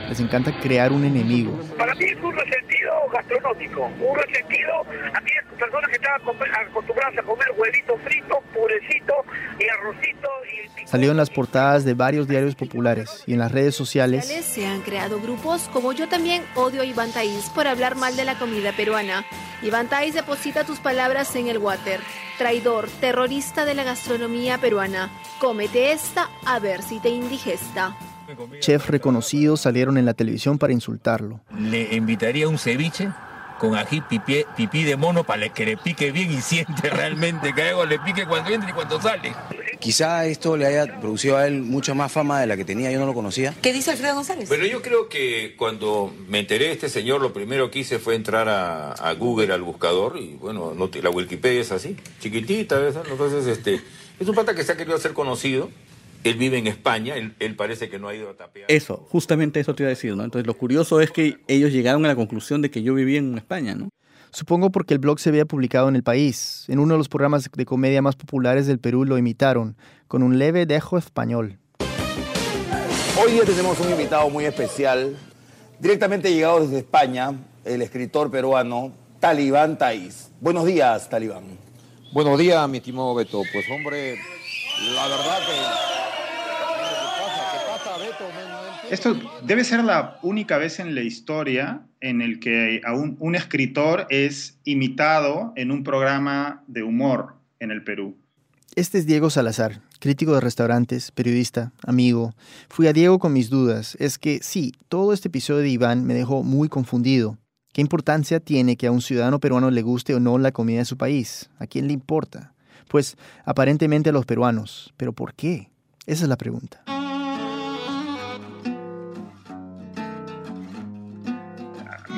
Les 0.08 0.20
encanta 0.20 0.58
crear 0.60 0.90
un 0.90 1.04
enemigo. 1.04 1.58
Para 1.76 1.94
mí 1.94 2.04
es 2.04 2.16
un 2.22 2.34
resentido 2.34 2.92
gastronómico, 3.12 3.84
un 3.84 4.16
resentido 4.16 4.72
a 5.14 5.18
aquellas 5.18 5.44
personas 5.58 5.90
que 5.90 5.96
estaban 5.96 6.20
acostumbradas 6.66 7.18
a 7.18 7.22
comer 7.22 7.48
huevito 7.56 7.98
frito, 7.98 8.42
purecito 8.54 9.14
y 9.58 9.68
arrocito. 9.68 10.28
Y... 10.82 10.86
Salieron 10.86 11.18
las 11.18 11.28
portadas 11.28 11.84
de 11.84 11.92
varios 11.92 12.26
diarios 12.26 12.54
populares 12.54 13.22
y 13.26 13.34
en 13.34 13.40
las 13.40 13.52
redes 13.52 13.74
sociales. 13.74 14.26
Se 14.26 14.66
han 14.66 14.80
creado 14.80 15.20
grupos 15.20 15.68
como 15.72 15.92
yo 15.92 16.08
también 16.08 16.42
odio 16.54 16.80
a 16.80 16.86
Iván 16.86 17.12
Taiz 17.12 17.50
por 17.50 17.66
hablar 17.66 17.94
mal 17.94 18.16
de 18.16 18.24
la 18.24 18.38
comida 18.38 18.72
peruana. 18.72 19.26
Iván 19.62 19.88
Taiz 19.88 20.14
deposita 20.14 20.64
tus 20.64 20.78
palabras 20.78 21.36
en 21.36 21.48
el 21.48 21.58
water. 21.58 22.00
Traidor, 22.38 22.88
terrorista 23.00 23.66
de 23.66 23.74
la 23.74 23.84
gastronomía 23.84 24.56
peruana. 24.56 25.10
Cómete 25.38 25.92
esta 25.92 26.30
a 26.46 26.58
ver 26.60 26.82
si 26.82 26.98
te 27.00 27.10
indigesta. 27.10 27.94
Chefs 28.60 28.88
reconocidos 28.88 29.60
salieron 29.60 29.98
en 29.98 30.04
la 30.04 30.14
televisión 30.14 30.58
para 30.58 30.72
insultarlo. 30.72 31.40
Le 31.58 31.94
invitaría 31.94 32.48
un 32.48 32.58
ceviche 32.58 33.10
con 33.58 33.74
ají 33.74 34.00
pipí, 34.00 34.44
pipí 34.56 34.84
de 34.84 34.96
mono 34.96 35.24
para 35.24 35.48
que 35.52 35.66
le 35.66 35.76
pique 35.76 36.12
bien 36.12 36.30
y 36.30 36.40
siente 36.40 36.90
realmente 36.90 37.52
que 37.54 37.62
algo 37.62 37.84
le 37.84 37.98
pique 37.98 38.24
cuando 38.26 38.50
entra 38.50 38.70
y 38.70 38.72
cuando 38.72 39.00
sale. 39.00 39.34
Quizá 39.78 40.26
esto 40.26 40.56
le 40.56 40.66
haya 40.66 41.00
producido 41.00 41.36
a 41.36 41.46
él 41.46 41.62
mucha 41.62 41.94
más 41.94 42.10
fama 42.10 42.40
de 42.40 42.46
la 42.46 42.56
que 42.56 42.64
tenía, 42.64 42.90
yo 42.90 42.98
no 42.98 43.06
lo 43.06 43.14
conocía. 43.14 43.54
¿Qué 43.60 43.72
dice 43.72 43.90
Alfredo 43.90 44.14
González? 44.14 44.48
Bueno, 44.48 44.66
yo 44.66 44.82
creo 44.82 45.08
que 45.08 45.54
cuando 45.56 46.12
me 46.28 46.40
enteré 46.40 46.66
de 46.66 46.72
este 46.72 46.88
señor, 46.88 47.20
lo 47.20 47.32
primero 47.32 47.70
que 47.70 47.80
hice 47.80 47.98
fue 47.98 48.14
entrar 48.14 48.48
a, 48.48 49.12
Google, 49.14 49.52
al 49.52 49.62
buscador, 49.62 50.18
y 50.18 50.34
bueno, 50.34 50.74
la 51.02 51.10
Wikipedia 51.10 51.60
es 51.60 51.72
así, 51.72 51.96
chiquitita, 52.20 52.78
¿ves? 52.78 52.94
entonces 53.10 53.46
este, 53.46 53.80
es 54.20 54.28
un 54.28 54.34
pata 54.34 54.54
que 54.54 54.62
se 54.62 54.72
ha 54.72 54.76
querido 54.76 54.96
hacer 54.96 55.12
conocido, 55.12 55.70
él 56.24 56.36
vive 56.36 56.58
en 56.58 56.66
España, 56.66 57.14
él, 57.16 57.56
parece 57.56 57.88
que 57.88 57.98
no 57.98 58.08
ha 58.08 58.14
ido 58.14 58.30
a 58.30 58.34
tapear. 58.34 58.70
Eso, 58.70 59.06
justamente 59.10 59.60
eso 59.60 59.74
te 59.74 59.82
iba 59.82 59.88
a 59.88 59.90
decir, 59.90 60.16
¿no? 60.16 60.24
Entonces 60.24 60.46
lo 60.46 60.54
curioso 60.54 61.00
es 61.00 61.10
que 61.10 61.38
ellos 61.46 61.72
llegaron 61.72 62.04
a 62.04 62.08
la 62.08 62.16
conclusión 62.16 62.62
de 62.62 62.70
que 62.70 62.82
yo 62.82 62.94
vivía 62.94 63.18
en 63.18 63.36
España, 63.36 63.74
¿no? 63.74 63.90
Supongo 64.30 64.70
porque 64.70 64.94
el 64.94 65.00
blog 65.00 65.18
se 65.20 65.30
había 65.30 65.46
publicado 65.46 65.88
en 65.88 65.96
el 65.96 66.02
país. 66.02 66.64
En 66.68 66.78
uno 66.78 66.94
de 66.94 66.98
los 66.98 67.08
programas 67.08 67.48
de 67.50 67.64
comedia 67.64 68.02
más 68.02 68.14
populares 68.14 68.66
del 68.66 68.78
Perú 68.78 69.04
lo 69.04 69.16
imitaron, 69.16 69.76
con 70.06 70.22
un 70.22 70.38
leve 70.38 70.66
dejo 70.66 70.98
español. 70.98 71.58
Hoy 73.20 73.32
día 73.32 73.44
tenemos 73.44 73.80
un 73.80 73.90
invitado 73.90 74.28
muy 74.28 74.44
especial, 74.44 75.16
directamente 75.80 76.32
llegado 76.32 76.60
desde 76.60 76.78
España, 76.78 77.32
el 77.64 77.80
escritor 77.82 78.30
peruano 78.30 78.92
Talibán 79.18 79.78
Taiz. 79.78 80.30
Buenos 80.40 80.66
días, 80.66 81.08
Talibán. 81.08 81.44
Buenos 82.12 82.38
días, 82.38 82.68
mi 82.68 82.78
estimado 82.78 83.14
Beto. 83.14 83.42
Pues 83.52 83.64
hombre, 83.70 84.16
la 84.94 85.08
verdad 85.08 85.38
que 85.40 85.97
esto 88.90 89.18
debe 89.44 89.64
ser 89.64 89.84
la 89.84 90.18
única 90.22 90.58
vez 90.58 90.80
en 90.80 90.94
la 90.94 91.02
historia 91.02 91.82
en 92.00 92.22
el 92.22 92.40
que 92.40 92.80
un, 93.18 93.34
escritor 93.34 94.06
es 94.10 94.58
imitado 94.64 95.52
en 95.56 95.70
un 95.70 95.84
programa 95.84 96.62
de 96.66 96.82
humor 96.82 97.34
en 97.60 97.70
el 97.70 97.82
Perú. 97.82 98.16
Este 98.76 98.98
es 98.98 99.06
Diego 99.06 99.30
Salazar, 99.30 99.80
crítico 99.98 100.34
de 100.34 100.40
restaurantes, 100.40 101.10
periodista, 101.10 101.72
amigo. 101.84 102.34
Fui 102.68 102.86
a 102.86 102.92
Diego 102.92 103.18
con 103.18 103.32
mis 103.32 103.50
dudas. 103.50 103.96
Es 103.98 104.18
que 104.18 104.40
sí, 104.42 104.72
todo 104.88 105.12
este 105.12 105.28
episodio 105.28 105.62
de 105.62 105.70
Iván 105.70 106.04
me 106.04 106.14
dejó 106.14 106.42
muy 106.42 106.68
confundido. 106.68 107.38
¿Qué 107.72 107.80
importancia 107.80 108.40
tiene 108.40 108.76
que 108.76 108.86
a 108.86 108.92
un 108.92 109.02
ciudadano 109.02 109.40
peruano 109.40 109.70
le 109.70 109.82
guste 109.82 110.14
o 110.14 110.20
no 110.20 110.38
la 110.38 110.52
comida 110.52 110.78
de 110.78 110.84
su 110.84 110.96
país? 110.96 111.50
¿A 111.58 111.66
quién 111.66 111.86
le 111.88 111.92
importa? 111.92 112.54
Pues 112.88 113.16
aparentemente 113.44 114.10
a 114.10 114.12
los 114.12 114.26
peruanos. 114.26 114.94
¿Pero 114.96 115.12
por 115.12 115.34
qué? 115.34 115.70
Esa 116.06 116.24
es 116.24 116.28
la 116.28 116.36
pregunta. 116.36 116.82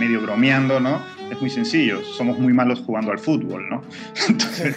Medio 0.01 0.21
bromeando, 0.23 0.81
¿no? 0.81 1.01
Es 1.31 1.41
muy 1.41 1.51
sencillo, 1.51 2.03
somos 2.03 2.39
muy 2.39 2.53
malos 2.53 2.81
jugando 2.81 3.13
al 3.13 3.19
fútbol, 3.19 3.69
¿no? 3.69 3.83
Entonces, 4.29 4.77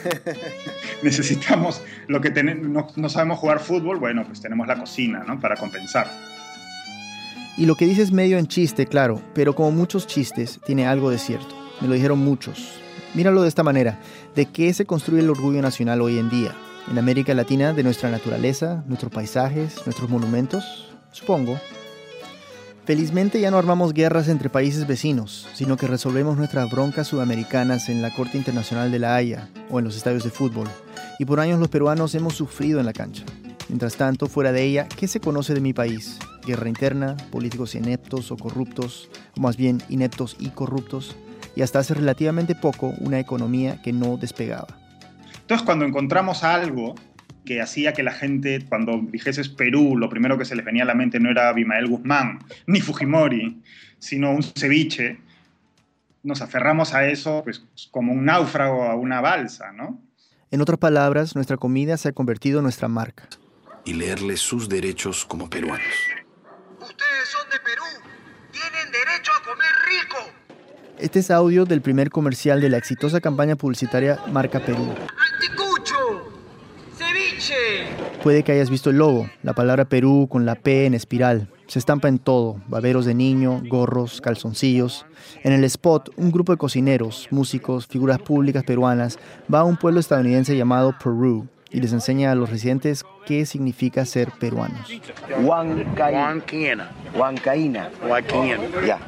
necesitamos 1.02 1.82
lo 2.08 2.22
que 2.22 2.30
tenemos, 2.30 2.98
no, 2.98 3.10
sabemos 3.10 3.40
jugar 3.40 3.60
fútbol, 3.60 3.98
bueno, 3.98 4.24
pues 4.26 4.42
tenemos 4.42 4.68
la 4.68 4.76
cocina, 4.76 5.24
¿no? 5.26 5.40
Para 5.40 5.56
compensar. 5.56 6.08
Y 7.58 7.66
lo 7.66 7.76
que 7.76 7.86
dices 7.86 8.12
medio 8.12 8.38
en 8.38 8.48
chiste, 8.48 8.86
claro, 8.86 9.22
pero 9.34 9.56
como 9.56 9.72
muchos 9.72 10.06
chistes, 10.08 10.60
tiene 10.66 10.86
algo 10.86 11.10
de 11.10 11.18
cierto. 11.18 11.56
Me 11.82 11.88
lo 11.88 11.94
dijeron 11.94 12.20
muchos. 12.20 12.80
Míralo 13.14 13.44
de 13.44 13.48
esta 13.48 13.64
manera. 13.64 14.00
¿De 14.36 14.48
qué 14.48 14.74
se 14.74 14.86
construye 14.86 15.22
el 15.22 15.30
orgullo 15.30 15.62
nacional 15.62 16.02
hoy 16.02 16.18
en 16.18 16.30
día? 16.30 16.56
En 16.90 16.98
América 16.98 17.34
Latina, 17.34 17.72
de 17.72 17.84
nuestra 17.84 18.10
naturaleza, 18.10 18.84
nuestros 18.88 19.12
paisajes, 19.12 19.82
nuestros 19.86 20.10
monumentos, 20.10 20.92
supongo. 21.12 21.60
Felizmente 22.86 23.40
ya 23.40 23.50
no 23.50 23.58
armamos 23.58 23.94
guerras 23.94 24.28
entre 24.28 24.50
países 24.50 24.86
vecinos, 24.86 25.48
sino 25.54 25.78
que 25.78 25.88
resolvemos 25.88 26.38
nuestras 26.38 26.70
broncas 26.70 27.08
sudamericanas 27.08 27.88
en 27.88 28.02
la 28.02 28.14
Corte 28.14 28.38
Internacional 28.38 28.92
de 28.92 29.00
la 29.00 29.16
Haya 29.16 29.50
o 29.70 29.80
en 29.80 29.86
los 29.86 29.96
estadios 29.96 30.24
de 30.24 30.30
fútbol. 30.30 30.68
Y 31.18 31.26
por 31.26 31.40
años 31.40 31.60
los 31.60 31.70
peruanos 31.70 32.14
hemos 32.16 32.36
sufrido 32.36 32.80
en 32.80 32.86
la 32.86 32.94
cancha. 32.94 33.24
Mientras 33.70 33.96
tanto, 33.96 34.28
fuera 34.28 34.52
de 34.52 34.64
ella, 34.64 34.88
¿qué 34.88 35.08
se 35.08 35.22
conoce 35.22 35.54
de 35.54 35.62
mi 35.62 35.72
país? 35.72 36.20
guerra 36.46 36.70
interna, 36.70 37.16
políticos 37.32 37.76
ineptos 37.76 38.32
o 38.32 38.38
corruptos, 38.38 39.10
o 39.38 39.42
más 39.42 39.58
bien 39.58 39.82
ineptos 39.90 40.36
y 40.40 40.50
corruptos, 40.50 41.16
y 41.56 41.62
hasta 41.62 41.80
hace 41.80 41.94
relativamente 41.94 42.56
poco 42.56 42.94
una 43.00 43.20
economía 43.20 43.82
que 43.82 43.94
no 43.94 44.18
despegaba. 44.18 44.68
Entonces, 45.42 45.66
cuando 45.66 45.86
encontramos 45.86 46.44
algo 46.44 46.96
que 47.46 47.62
hacía 47.62 47.94
que 47.94 48.04
la 48.04 48.12
gente, 48.12 48.66
cuando 48.68 49.00
dijeses 49.10 49.50
Perú, 49.50 49.98
lo 49.98 50.10
primero 50.10 50.38
que 50.38 50.46
se 50.46 50.56
les 50.56 50.66
venía 50.66 50.84
a 50.84 50.88
la 50.88 50.96
mente 50.96 51.20
no 51.20 51.30
era 51.30 51.50
Abimael 51.50 51.88
Guzmán 51.88 52.40
ni 52.68 52.82
Fujimori, 52.82 53.62
sino 54.00 54.32
un 54.32 54.44
ceviche, 54.44 55.20
nos 56.24 56.42
aferramos 56.42 56.94
a 56.94 57.08
eso 57.08 57.42
pues, 57.44 57.64
como 57.92 58.14
un 58.14 58.26
náufrago 58.26 58.84
a 58.84 58.96
una 58.96 59.22
balsa, 59.22 59.72
¿no? 59.74 60.02
En 60.52 60.62
otras 60.62 60.80
palabras, 60.80 61.36
nuestra 61.36 61.58
comida 61.58 61.98
se 61.98 62.10
ha 62.10 62.12
convertido 62.12 62.60
en 62.60 62.64
nuestra 62.64 62.88
marca. 62.88 63.28
Y 63.86 63.94
leerles 63.94 64.40
sus 64.40 64.70
derechos 64.70 65.26
como 65.26 65.50
peruanos. 65.50 65.88
Ustedes 66.80 67.28
son 67.28 67.50
de 67.50 67.60
Perú. 67.60 67.84
Tienen 68.52 68.92
derecho 68.92 69.32
a 69.38 69.44
comer 69.44 69.72
rico. 69.90 70.18
Este 71.00 71.20
es 71.20 71.32
audio 71.32 71.66
del 71.66 71.82
primer 71.82 72.10
comercial 72.10 72.62
de 72.62 72.70
la 72.70 72.78
exitosa 72.78 73.20
campaña 73.20 73.56
publicitaria 73.56 74.20
Marca 74.32 74.60
Perú. 74.60 74.94
Anticucho. 75.34 76.32
Ceviche. 76.98 77.88
Puede 78.24 78.44
que 78.44 78.54
hayas 78.54 78.70
visto 78.70 78.90
el 78.90 79.00
logo, 79.00 79.30
la 79.42 79.52
palabra 79.52 79.84
Perú 79.84 80.30
con 80.32 80.46
la 80.46 80.56
P 80.56 80.86
en 80.86 80.94
espiral. 80.94 81.50
Se 81.68 81.78
estampa 81.78 82.08
en 82.08 82.20
todo, 82.20 82.56
baberos 82.70 83.04
de 83.04 83.14
niño, 83.14 83.62
gorros, 83.68 84.22
calzoncillos. 84.22 85.06
En 85.44 85.52
el 85.52 85.66
spot, 85.66 86.10
un 86.16 86.32
grupo 86.32 86.54
de 86.54 86.58
cocineros, 86.58 87.28
músicos, 87.32 87.86
figuras 87.86 88.20
públicas 88.20 88.64
peruanas 88.64 89.20
va 89.54 89.60
a 89.60 89.64
un 89.66 89.76
pueblo 89.76 90.00
estadounidense 90.00 90.56
llamado 90.56 90.96
Perú 91.04 91.50
y 91.70 91.82
les 91.82 91.92
enseña 91.92 92.32
a 92.32 92.36
los 92.36 92.50
residentes 92.50 93.04
qué 93.26 93.46
significa 93.46 94.06
ser 94.06 94.32
peruanos. 94.40 94.88
Huancaína. 97.18 97.90
Huancaína. 98.08 98.58
Ya. 98.88 99.00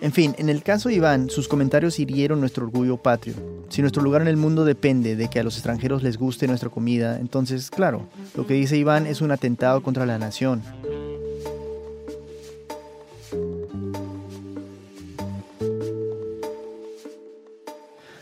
En 0.00 0.12
fin, 0.12 0.34
en 0.36 0.50
el 0.50 0.62
caso 0.62 0.90
de 0.90 0.96
Iván, 0.96 1.30
sus 1.30 1.48
comentarios 1.48 1.98
hirieron 1.98 2.38
nuestro 2.40 2.66
orgullo 2.66 2.98
patrio. 2.98 3.34
Si 3.70 3.80
nuestro 3.80 4.02
lugar 4.02 4.20
en 4.20 4.28
el 4.28 4.36
mundo 4.36 4.66
depende 4.66 5.16
de 5.16 5.28
que 5.28 5.40
a 5.40 5.42
los 5.42 5.54
extranjeros 5.54 6.02
les 6.02 6.18
guste 6.18 6.46
nuestra 6.46 6.68
comida, 6.68 7.18
entonces, 7.18 7.70
claro, 7.70 8.06
lo 8.34 8.46
que 8.46 8.54
dice 8.54 8.76
Iván 8.76 9.06
es 9.06 9.22
un 9.22 9.30
atentado 9.30 9.82
contra 9.82 10.04
la 10.04 10.18
nación. 10.18 10.62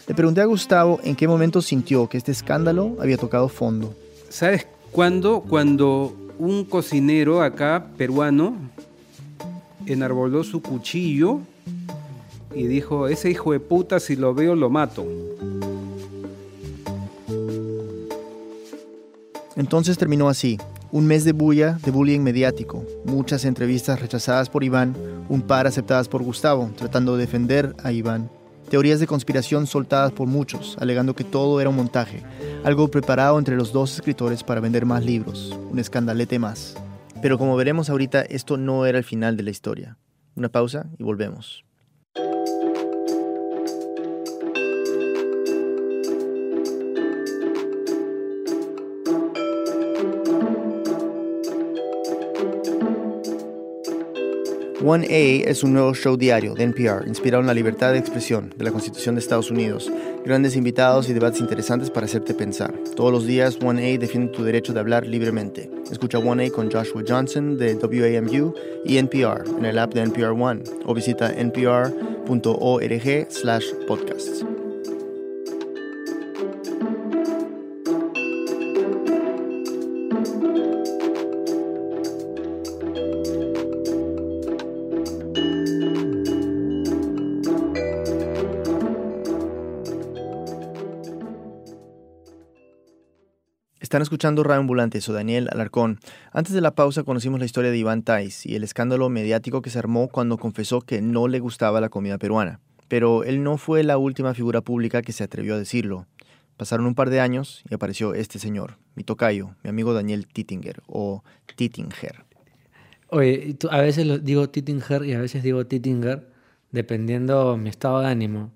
Le 0.07 0.15
pregunté 0.15 0.43
a 0.43 0.45
Gustavo 0.45 1.01
en 1.03 1.17
qué 1.17 1.27
momento 1.27 1.61
sintió 1.61 2.09
que 2.09 2.19
este 2.19 2.31
escándalo 2.31 2.97
había 3.01 3.17
tocado 3.17 3.49
fondo. 3.49 3.93
¿Sabes 4.29 4.69
cuándo? 4.93 5.41
Cuando 5.41 6.15
un 6.39 6.65
cocinero 6.67 7.43
acá, 7.43 7.89
peruano, 7.97 8.55
enarboló 9.87 10.45
su 10.45 10.63
cuchillo 10.63 11.41
y 12.55 12.67
dijo, 12.67 13.09
ese 13.09 13.31
hijo 13.31 13.53
de 13.53 13.61
puta 13.61 14.01
si 14.01 14.17
lo 14.17 14.35
veo 14.35 14.55
lo 14.55 14.71
mato. 14.71 15.07
Entonces 19.57 19.99
terminó 19.99 20.29
así. 20.29 20.59
Un 20.91 21.07
mes 21.07 21.25
de 21.25 21.33
bulla, 21.33 21.79
de 21.85 21.91
bullying 21.91 22.21
mediático, 22.21 22.85
muchas 23.05 23.45
entrevistas 23.45 24.01
rechazadas 24.01 24.49
por 24.49 24.63
Iván, 24.63 24.95
un 25.29 25.43
par 25.43 25.67
aceptadas 25.67 26.09
por 26.09 26.23
Gustavo, 26.23 26.71
tratando 26.77 27.17
de 27.17 27.23
defender 27.23 27.75
a 27.83 27.91
Iván. 27.91 28.31
Teorías 28.69 29.01
de 29.01 29.07
conspiración 29.07 29.67
soltadas 29.67 30.13
por 30.13 30.29
muchos, 30.29 30.77
alegando 30.81 31.15
que 31.15 31.25
todo 31.25 31.61
era 31.61 31.71
un 31.71 31.77
montaje, 31.77 32.23
algo 32.63 32.89
preparado 32.89 33.39
entre 33.39 33.57
los 33.57 33.73
dos 33.73 33.95
escritores 33.95 34.45
para 34.45 34.61
vender 34.61 34.87
más 34.87 35.05
libros, 35.05 35.57
un 35.71 35.79
escandalete 35.79 36.39
más. 36.39 36.77
Pero 37.21 37.39
como 37.39 37.57
veremos 37.57 37.91
ahorita, 37.91 38.23
esto 38.23 38.57
no 38.57 38.87
era 38.87 38.99
el 38.99 39.05
final 39.05 39.37
de 39.37 39.43
la 39.43 39.51
historia. 39.51 39.99
Una 40.37 40.49
pausa 40.49 40.87
y 40.99 41.03
volvemos. 41.03 41.65
One 54.87 55.07
A 55.07 55.49
es 55.49 55.65
un 55.65 55.73
nuevo 55.73 55.95
show 55.95 56.19
diario 56.19 56.53
de 56.53 56.65
NPR 56.65 57.09
inspirado 57.09 57.41
en 57.41 57.47
la 57.47 57.55
libertad 57.55 57.93
de 57.93 57.99
expresión 57.99 58.53
de 58.55 58.65
la 58.65 58.71
Constitución 58.71 59.15
de 59.15 59.23
Estados 59.23 59.51
Unidos. 59.51 59.91
Grandes 60.27 60.57
invitados 60.57 61.09
y 61.09 61.15
debates 61.15 61.41
interesantes 61.41 61.89
para 61.89 62.05
hacerte 62.05 62.35
pensar. 62.35 62.75
Todos 62.95 63.11
los 63.11 63.27
días 63.27 63.59
One 63.65 63.83
A 63.83 63.99
defiende 63.99 64.31
tu 64.33 64.45
derecho 64.45 64.75
de 64.75 64.81
hablar 64.81 65.07
libremente. 65.07 65.71
Escucha 65.91 66.19
One 66.19 66.45
A 66.45 66.51
con 66.51 66.71
Joshua 66.71 67.03
Johnson 67.09 67.57
de 67.57 67.77
WAMU 67.77 68.53
y 68.85 68.99
NPR 68.99 69.49
en 69.59 69.65
el 69.65 69.79
app 69.79 69.95
de 69.95 70.03
NPR 70.03 70.33
One 70.39 70.65
o 70.85 70.93
visita 70.93 71.33
npr.org 71.33 71.95
Están 93.95 94.03
escuchando 94.03 94.43
Radio 94.43 94.59
Ambulante, 94.59 95.01
soy 95.01 95.15
Daniel 95.15 95.49
Alarcón. 95.53 96.01
Antes 96.33 96.53
de 96.53 96.61
la 96.61 96.75
pausa 96.75 97.05
conocimos 97.05 97.39
la 97.39 97.47
historia 97.47 97.71
de 97.71 97.79
Iván 97.79 98.03
Tais 98.03 98.45
y 98.45 98.57
el 98.57 98.65
escándalo 98.65 99.09
mediático 99.09 99.63
que 99.63 99.71
se 99.71 99.79
armó 99.79 100.09
cuando 100.09 100.37
confesó 100.37 100.81
que 100.81 101.01
no 101.01 101.29
le 101.29 101.39
gustaba 101.39 101.81
la 101.81 101.91
comida 101.91 102.19
peruana. 102.19 102.59
Pero 102.89 103.23
él 103.23 103.45
no 103.45 103.57
fue 103.57 103.85
la 103.85 103.97
última 103.97 104.35
figura 104.35 104.63
pública 104.63 105.01
que 105.01 105.13
se 105.13 105.23
atrevió 105.23 105.55
a 105.55 105.59
decirlo. 105.59 106.09
Pasaron 106.57 106.87
un 106.87 106.97
par 106.97 107.09
de 107.09 107.21
años 107.21 107.63
y 107.71 107.75
apareció 107.75 108.15
este 108.15 108.41
señor, 108.41 108.79
mi 108.97 109.05
tocayo, 109.05 109.55
mi 109.63 109.71
amigo 109.71 109.95
Daniel 109.95 110.27
Tittinger, 110.27 110.83
o 110.89 111.23
Tittinger. 111.55 112.25
Oye, 113.11 113.57
a 113.71 113.81
veces 113.81 114.25
digo 114.25 114.51
Tittinger 114.51 115.05
y 115.05 115.13
a 115.13 115.21
veces 115.21 115.45
digo 115.45 115.69
Tittinger, 115.69 116.33
dependiendo 116.73 117.57
mi 117.57 117.69
estado 117.69 118.01
de 118.01 118.09
ánimo. 118.09 118.51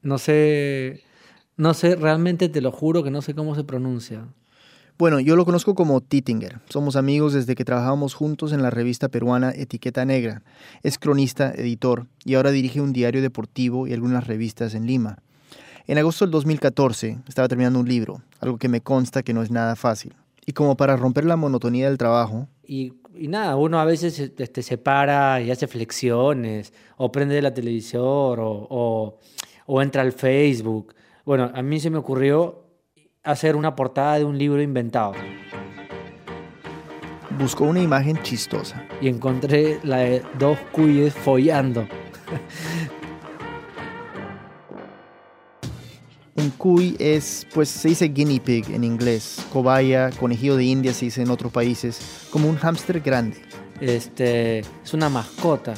No 0.00 0.16
sé, 0.16 1.02
no 1.58 1.74
sé, 1.74 1.96
realmente 1.96 2.48
te 2.48 2.62
lo 2.62 2.72
juro 2.72 3.04
que 3.04 3.10
no 3.10 3.20
sé 3.20 3.34
cómo 3.34 3.54
se 3.54 3.64
pronuncia. 3.64 4.26
Bueno, 5.00 5.18
yo 5.18 5.34
lo 5.34 5.46
conozco 5.46 5.74
como 5.74 6.02
Tittinger. 6.02 6.60
Somos 6.68 6.94
amigos 6.94 7.32
desde 7.32 7.54
que 7.54 7.64
trabajamos 7.64 8.12
juntos 8.12 8.52
en 8.52 8.60
la 8.62 8.68
revista 8.68 9.08
peruana 9.08 9.50
Etiqueta 9.50 10.04
Negra. 10.04 10.42
Es 10.82 10.98
cronista, 10.98 11.52
editor 11.52 12.06
y 12.22 12.34
ahora 12.34 12.50
dirige 12.50 12.82
un 12.82 12.92
diario 12.92 13.22
deportivo 13.22 13.86
y 13.86 13.94
algunas 13.94 14.26
revistas 14.26 14.74
en 14.74 14.86
Lima. 14.86 15.16
En 15.86 15.96
agosto 15.96 16.26
del 16.26 16.32
2014 16.32 17.16
estaba 17.26 17.48
terminando 17.48 17.80
un 17.80 17.88
libro, 17.88 18.20
algo 18.40 18.58
que 18.58 18.68
me 18.68 18.82
consta 18.82 19.22
que 19.22 19.32
no 19.32 19.42
es 19.42 19.50
nada 19.50 19.74
fácil. 19.74 20.12
Y 20.44 20.52
como 20.52 20.76
para 20.76 20.96
romper 20.98 21.24
la 21.24 21.36
monotonía 21.36 21.88
del 21.88 21.96
trabajo, 21.96 22.46
Y, 22.66 22.92
nada, 23.26 23.56
uno 23.56 23.80
a 23.80 23.86
veces 23.86 24.18
este, 24.36 24.62
se 24.62 24.76
para 24.76 25.40
y 25.40 25.50
hace 25.50 25.66
flexiones, 25.66 26.74
o 26.98 27.10
prende 27.10 27.40
la 27.40 27.54
o- 28.38 29.18
o 29.66 29.82
entra 29.82 30.02
al 30.02 30.12
Facebook. 30.12 30.94
Bueno, 31.24 31.50
a 31.54 31.62
mí 31.62 31.80
se 31.80 31.88
me 31.88 31.96
ocurrió 31.96 32.59
hacer 33.22 33.54
una 33.56 33.76
portada 33.76 34.18
de 34.18 34.24
un 34.24 34.38
libro 34.38 34.62
inventado. 34.62 35.14
buscó 37.38 37.64
una 37.64 37.80
imagen 37.80 38.22
chistosa. 38.22 38.84
Y 39.00 39.08
encontré 39.08 39.80
la 39.82 39.98
de 39.98 40.22
dos 40.38 40.58
cuyes 40.72 41.14
follando. 41.14 41.86
Un 46.34 46.50
cuy 46.50 46.96
es, 46.98 47.46
pues 47.52 47.68
se 47.68 47.88
dice 47.88 48.08
guinea 48.08 48.42
pig 48.42 48.70
en 48.70 48.84
inglés, 48.84 49.44
cobaya, 49.52 50.10
conejillo 50.10 50.56
de 50.56 50.64
India 50.64 50.92
se 50.94 51.06
dice 51.06 51.22
en 51.22 51.30
otros 51.30 51.52
países, 51.52 52.26
como 52.30 52.48
un 52.48 52.56
hámster 52.56 53.00
grande. 53.00 53.36
Este, 53.80 54.60
es 54.60 54.94
una 54.94 55.08
mascota. 55.08 55.74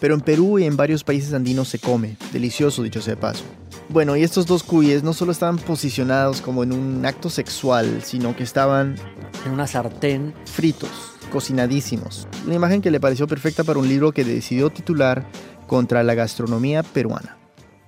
Pero 0.00 0.14
en 0.14 0.20
Perú 0.20 0.58
y 0.58 0.64
en 0.64 0.76
varios 0.76 1.02
países 1.04 1.32
andinos 1.32 1.68
se 1.68 1.78
come, 1.78 2.16
delicioso 2.32 2.82
dicho 2.82 3.00
sea 3.00 3.14
de 3.14 3.20
paso. 3.20 3.44
Bueno, 3.88 4.16
y 4.16 4.24
estos 4.24 4.46
dos 4.46 4.64
cuyes 4.64 5.04
no 5.04 5.12
solo 5.12 5.30
estaban 5.30 5.58
posicionados 5.58 6.40
como 6.40 6.64
en 6.64 6.72
un 6.72 7.06
acto 7.06 7.30
sexual, 7.30 8.02
sino 8.02 8.34
que 8.34 8.42
estaban 8.42 8.96
en 9.44 9.52
una 9.52 9.68
sartén 9.68 10.34
fritos, 10.44 10.90
cocinadísimos. 11.30 12.26
Una 12.44 12.56
imagen 12.56 12.82
que 12.82 12.90
le 12.90 12.98
pareció 12.98 13.28
perfecta 13.28 13.62
para 13.62 13.78
un 13.78 13.88
libro 13.88 14.12
que 14.12 14.24
decidió 14.24 14.70
titular 14.70 15.26
Contra 15.66 16.04
la 16.04 16.14
gastronomía 16.14 16.84
peruana. 16.84 17.36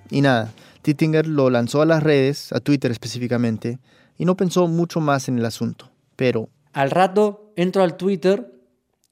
Y 0.09 0.19
nada, 0.19 0.51
Tittinger 0.81 1.25
lo 1.25 1.49
lanzó 1.49 1.81
a 1.81 1.85
las 1.85 2.03
redes, 2.03 2.51
a 2.51 2.59
Twitter 2.59 2.91
específicamente, 2.91 3.79
y 4.17 4.25
no 4.25 4.35
pensó 4.35 4.67
mucho 4.67 4.99
más 4.99 5.29
en 5.29 5.39
el 5.39 5.45
asunto. 5.45 5.89
Pero, 6.17 6.49
Al 6.73 6.91
rato 6.91 7.53
entro 7.55 7.81
al 7.81 7.95
Twitter 7.95 8.53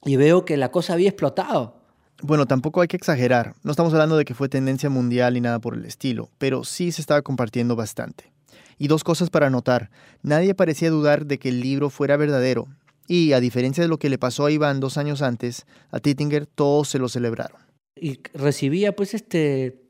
y 0.04 0.18
veo 0.18 0.44
que 0.44 0.58
la 0.58 0.70
cosa 0.70 0.94
había 0.94 1.08
explotado. 1.08 1.77
Bueno, 2.22 2.46
tampoco 2.46 2.82
hay 2.82 2.88
que 2.88 2.98
exagerar. 2.98 3.54
No 3.64 3.72
estamos 3.72 3.94
hablando 3.94 4.18
de 4.18 4.26
que 4.26 4.34
fue 4.34 4.50
tendencia 4.50 4.90
mundial 4.90 5.36
ni 5.36 5.42
nada 5.42 5.60
por 5.60 5.76
el 5.76 5.86
estilo, 5.86 6.30
pero 6.38 6.64
sí 6.64 6.92
se 6.92 7.02
estaba 7.02 7.22
compartiendo 7.22 7.76
bastante. 7.76 8.32
Y 8.78 8.88
dos 8.88 9.04
cosas 9.04 9.30
para 9.30 9.50
notar. 9.50 9.90
Nadie 10.22 10.54
parecía 10.56 10.90
dudar 10.90 11.26
de 11.26 11.38
que 11.38 11.50
el 11.50 11.62
libro 11.62 11.90
fuera 11.90 12.18
verdadero. 12.18 12.68
Y, 13.08 13.34
a 13.34 13.40
diferencia 13.40 13.84
de 13.84 13.88
lo 13.88 14.00
que 14.00 14.10
le 14.10 14.18
pasó 14.18 14.46
a 14.46 14.52
Iván 14.52 14.80
dos 14.80 14.98
años 14.98 15.22
antes, 15.22 15.66
a 15.92 16.00
Tittinger 16.00 16.46
todos 16.46 16.90
se 16.90 17.00
lo 17.00 17.08
celebraron. 17.08 17.62
Y 17.96 18.20
recibía 18.34 18.96
pues 18.96 19.14
este 19.14 19.82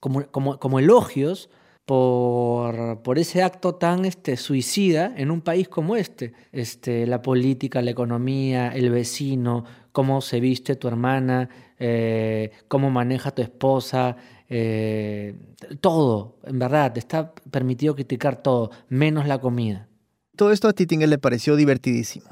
como, 0.00 0.26
como, 0.26 0.58
como 0.58 0.78
elogios 0.78 1.50
por, 1.84 3.02
por, 3.02 3.18
ese 3.18 3.42
acto 3.42 3.74
tan 3.74 4.04
este, 4.04 4.36
suicida 4.36 5.12
en 5.16 5.30
un 5.30 5.40
país 5.40 5.68
como 5.68 5.96
este. 5.96 6.32
este. 6.52 7.06
La 7.06 7.20
política, 7.20 7.82
la 7.82 7.90
economía, 7.90 8.68
el 8.68 8.90
vecino, 8.90 9.64
cómo 9.94 10.20
se 10.22 10.40
viste 10.40 10.74
tu 10.74 10.88
hermana, 10.88 11.48
eh, 11.78 12.50
cómo 12.66 12.90
maneja 12.90 13.30
tu 13.30 13.42
esposa, 13.42 14.16
eh, 14.48 15.36
todo, 15.80 16.40
en 16.42 16.58
verdad, 16.58 16.92
te 16.92 16.98
está 16.98 17.32
permitido 17.32 17.94
criticar 17.94 18.42
todo, 18.42 18.72
menos 18.88 19.28
la 19.28 19.38
comida. 19.38 19.88
Todo 20.34 20.50
esto 20.50 20.66
a 20.66 20.72
Tittinger 20.72 21.08
le 21.08 21.18
pareció 21.18 21.54
divertidísimo. 21.54 22.26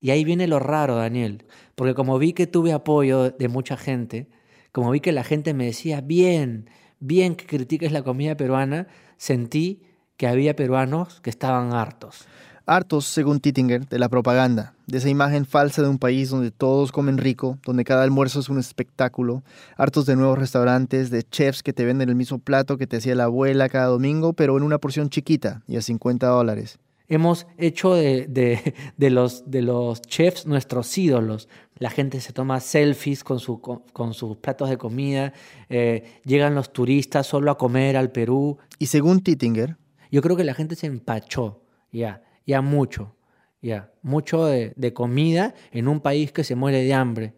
Y 0.00 0.10
ahí 0.10 0.22
viene 0.22 0.46
lo 0.46 0.60
raro, 0.60 0.94
Daniel, 0.94 1.44
porque 1.74 1.92
como 1.92 2.20
vi 2.20 2.34
que 2.34 2.46
tuve 2.46 2.72
apoyo 2.72 3.30
de 3.30 3.48
mucha 3.48 3.76
gente, 3.76 4.28
como 4.70 4.92
vi 4.92 5.00
que 5.00 5.10
la 5.10 5.24
gente 5.24 5.54
me 5.54 5.66
decía, 5.66 6.00
bien, 6.00 6.70
bien 7.00 7.34
que 7.34 7.46
critiques 7.46 7.90
la 7.90 8.04
comida 8.04 8.36
peruana, 8.36 8.86
sentí 9.16 9.82
que 10.16 10.28
había 10.28 10.54
peruanos 10.54 11.20
que 11.20 11.30
estaban 11.30 11.72
hartos. 11.72 12.28
Hartos, 12.68 13.06
según 13.06 13.40
Tittinger, 13.40 13.88
de 13.88 13.98
la 13.98 14.10
propaganda, 14.10 14.74
de 14.86 14.98
esa 14.98 15.08
imagen 15.08 15.46
falsa 15.46 15.80
de 15.80 15.88
un 15.88 15.96
país 15.96 16.28
donde 16.28 16.50
todos 16.50 16.92
comen 16.92 17.16
rico, 17.16 17.56
donde 17.64 17.82
cada 17.82 18.02
almuerzo 18.02 18.40
es 18.40 18.50
un 18.50 18.58
espectáculo, 18.58 19.42
hartos 19.78 20.04
de 20.04 20.16
nuevos 20.16 20.38
restaurantes, 20.38 21.08
de 21.08 21.22
chefs 21.22 21.62
que 21.62 21.72
te 21.72 21.86
venden 21.86 22.10
el 22.10 22.14
mismo 22.14 22.38
plato 22.38 22.76
que 22.76 22.86
te 22.86 22.98
hacía 22.98 23.14
la 23.14 23.24
abuela 23.24 23.70
cada 23.70 23.86
domingo, 23.86 24.34
pero 24.34 24.58
en 24.58 24.64
una 24.64 24.76
porción 24.76 25.08
chiquita 25.08 25.62
y 25.66 25.78
a 25.78 25.82
50 25.82 26.26
dólares. 26.26 26.78
Hemos 27.08 27.46
hecho 27.56 27.94
de, 27.94 28.26
de, 28.26 28.74
de, 28.98 29.08
los, 29.08 29.50
de 29.50 29.62
los 29.62 30.02
chefs 30.02 30.44
nuestros 30.44 30.98
ídolos. 30.98 31.48
La 31.78 31.88
gente 31.88 32.20
se 32.20 32.34
toma 32.34 32.60
selfies 32.60 33.24
con, 33.24 33.40
su, 33.40 33.62
con, 33.62 33.80
con 33.94 34.12
sus 34.12 34.36
platos 34.36 34.68
de 34.68 34.76
comida, 34.76 35.32
eh, 35.70 36.20
llegan 36.26 36.54
los 36.54 36.70
turistas 36.70 37.26
solo 37.26 37.50
a 37.50 37.56
comer 37.56 37.96
al 37.96 38.12
Perú. 38.12 38.58
Y 38.78 38.88
según 38.88 39.22
Tittinger, 39.22 39.78
yo 40.12 40.20
creo 40.20 40.36
que 40.36 40.44
la 40.44 40.52
gente 40.52 40.76
se 40.76 40.86
empachó, 40.86 41.62
ya, 41.90 42.27
ya 42.48 42.62
mucho, 42.62 43.14
ya, 43.60 43.92
mucho 44.02 44.46
de, 44.46 44.72
de 44.74 44.94
comida 44.94 45.54
en 45.70 45.86
un 45.86 46.00
país 46.00 46.32
que 46.32 46.44
se 46.44 46.56
muere 46.56 46.82
de 46.82 46.94
hambre. 46.94 47.34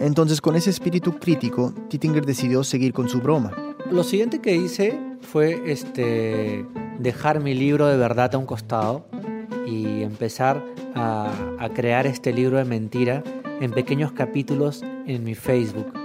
Entonces, 0.00 0.40
con 0.40 0.56
ese 0.56 0.70
espíritu 0.70 1.18
crítico, 1.20 1.72
Tittinger 1.88 2.26
decidió 2.26 2.64
seguir 2.64 2.92
con 2.92 3.08
su 3.08 3.20
broma. 3.20 3.52
Lo 3.88 4.02
siguiente 4.02 4.40
que 4.40 4.56
hice 4.56 4.98
fue 5.20 5.62
este, 5.70 6.66
dejar 6.98 7.38
mi 7.40 7.54
libro 7.54 7.86
de 7.86 7.96
verdad 7.96 8.34
a 8.34 8.38
un 8.38 8.46
costado 8.46 9.06
y 9.64 10.02
empezar 10.02 10.64
a, 10.96 11.30
a 11.60 11.68
crear 11.68 12.08
este 12.08 12.32
libro 12.32 12.58
de 12.58 12.64
mentira 12.64 13.22
en 13.60 13.70
pequeños 13.70 14.10
capítulos 14.10 14.82
en 15.06 15.22
mi 15.22 15.36
Facebook. 15.36 15.99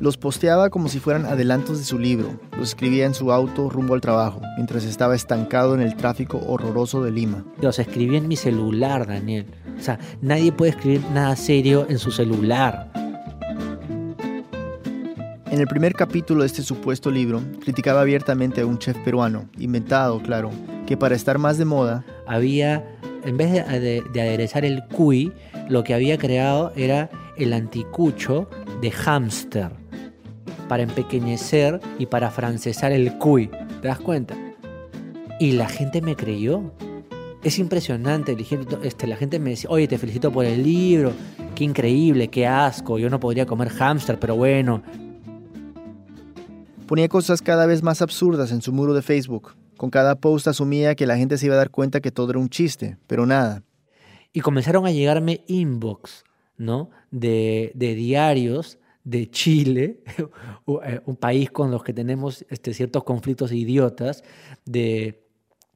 Los 0.00 0.16
posteaba 0.16 0.70
como 0.70 0.88
si 0.88 0.98
fueran 0.98 1.26
adelantos 1.26 1.78
de 1.78 1.84
su 1.84 1.98
libro. 1.98 2.40
Los 2.56 2.70
escribía 2.70 3.04
en 3.04 3.12
su 3.12 3.32
auto 3.32 3.68
rumbo 3.68 3.92
al 3.92 4.00
trabajo, 4.00 4.40
mientras 4.56 4.84
estaba 4.84 5.14
estancado 5.14 5.74
en 5.74 5.82
el 5.82 5.94
tráfico 5.94 6.40
horroroso 6.46 7.04
de 7.04 7.10
Lima. 7.10 7.44
Los 7.60 7.78
escribí 7.78 8.16
en 8.16 8.26
mi 8.26 8.36
celular, 8.36 9.06
Daniel. 9.06 9.44
O 9.78 9.82
sea, 9.82 9.98
nadie 10.22 10.52
puede 10.52 10.70
escribir 10.70 11.02
nada 11.12 11.36
serio 11.36 11.84
en 11.90 11.98
su 11.98 12.10
celular. 12.12 12.90
En 15.50 15.60
el 15.60 15.66
primer 15.66 15.92
capítulo 15.92 16.44
de 16.44 16.46
este 16.46 16.62
supuesto 16.62 17.10
libro, 17.10 17.42
criticaba 17.60 18.00
abiertamente 18.00 18.62
a 18.62 18.66
un 18.66 18.78
chef 18.78 18.96
peruano, 19.04 19.50
inventado, 19.58 20.22
claro, 20.22 20.50
que 20.86 20.96
para 20.96 21.14
estar 21.14 21.36
más 21.36 21.58
de 21.58 21.66
moda, 21.66 22.06
había, 22.26 22.96
en 23.22 23.36
vez 23.36 23.52
de, 23.52 23.80
de, 23.80 24.02
de 24.10 24.20
aderezar 24.22 24.64
el 24.64 24.82
cuy, 24.86 25.30
lo 25.68 25.84
que 25.84 25.92
había 25.92 26.16
creado 26.16 26.72
era 26.74 27.10
el 27.36 27.52
anticucho 27.52 28.48
de 28.80 28.90
hámster, 28.90 29.79
para 30.70 30.84
empequeñecer 30.84 31.80
y 31.98 32.06
para 32.06 32.30
francesar 32.30 32.92
el 32.92 33.18
cuy. 33.18 33.50
¿Te 33.82 33.88
das 33.88 33.98
cuenta? 33.98 34.36
Y 35.40 35.50
la 35.50 35.68
gente 35.68 36.00
me 36.00 36.14
creyó. 36.14 36.72
Es 37.42 37.58
impresionante, 37.58 38.36
este, 38.84 39.08
la 39.08 39.16
gente 39.16 39.40
me 39.40 39.50
decía, 39.50 39.68
oye, 39.68 39.88
te 39.88 39.98
felicito 39.98 40.30
por 40.30 40.44
el 40.44 40.62
libro, 40.62 41.12
qué 41.56 41.64
increíble, 41.64 42.28
qué 42.28 42.46
asco, 42.46 43.00
yo 43.00 43.10
no 43.10 43.18
podría 43.18 43.46
comer 43.46 43.70
hámster, 43.70 44.20
pero 44.20 44.36
bueno, 44.36 44.82
Ponía 46.86 47.08
cosas 47.08 47.40
cada 47.40 47.66
vez 47.66 47.84
más 47.84 48.02
absurdas 48.02 48.50
en 48.50 48.62
su 48.62 48.72
muro 48.72 48.94
de 48.94 49.02
Facebook. 49.02 49.54
Con 49.76 49.90
cada 49.90 50.16
post 50.16 50.48
asumía 50.48 50.96
que 50.96 51.06
la 51.06 51.16
gente 51.16 51.38
se 51.38 51.46
iba 51.46 51.54
a 51.54 51.58
dar 51.58 51.70
cuenta 51.70 52.00
que 52.00 52.10
todo 52.10 52.30
era 52.30 52.40
un 52.40 52.48
chiste, 52.48 52.96
pero 53.06 53.26
nada. 53.26 53.62
Y 54.32 54.40
comenzaron 54.40 54.84
a 54.86 54.90
llegarme 54.90 55.44
inbox, 55.46 56.24
¿no? 56.56 56.90
De, 57.12 57.70
de 57.76 57.94
diarios 57.94 58.79
de 59.04 59.30
Chile, 59.30 60.02
un 60.66 61.16
país 61.16 61.50
con 61.50 61.70
los 61.70 61.82
que 61.82 61.92
tenemos 61.92 62.44
este, 62.48 62.74
ciertos 62.74 63.04
conflictos 63.04 63.52
idiotas, 63.52 64.22
de, 64.64 65.26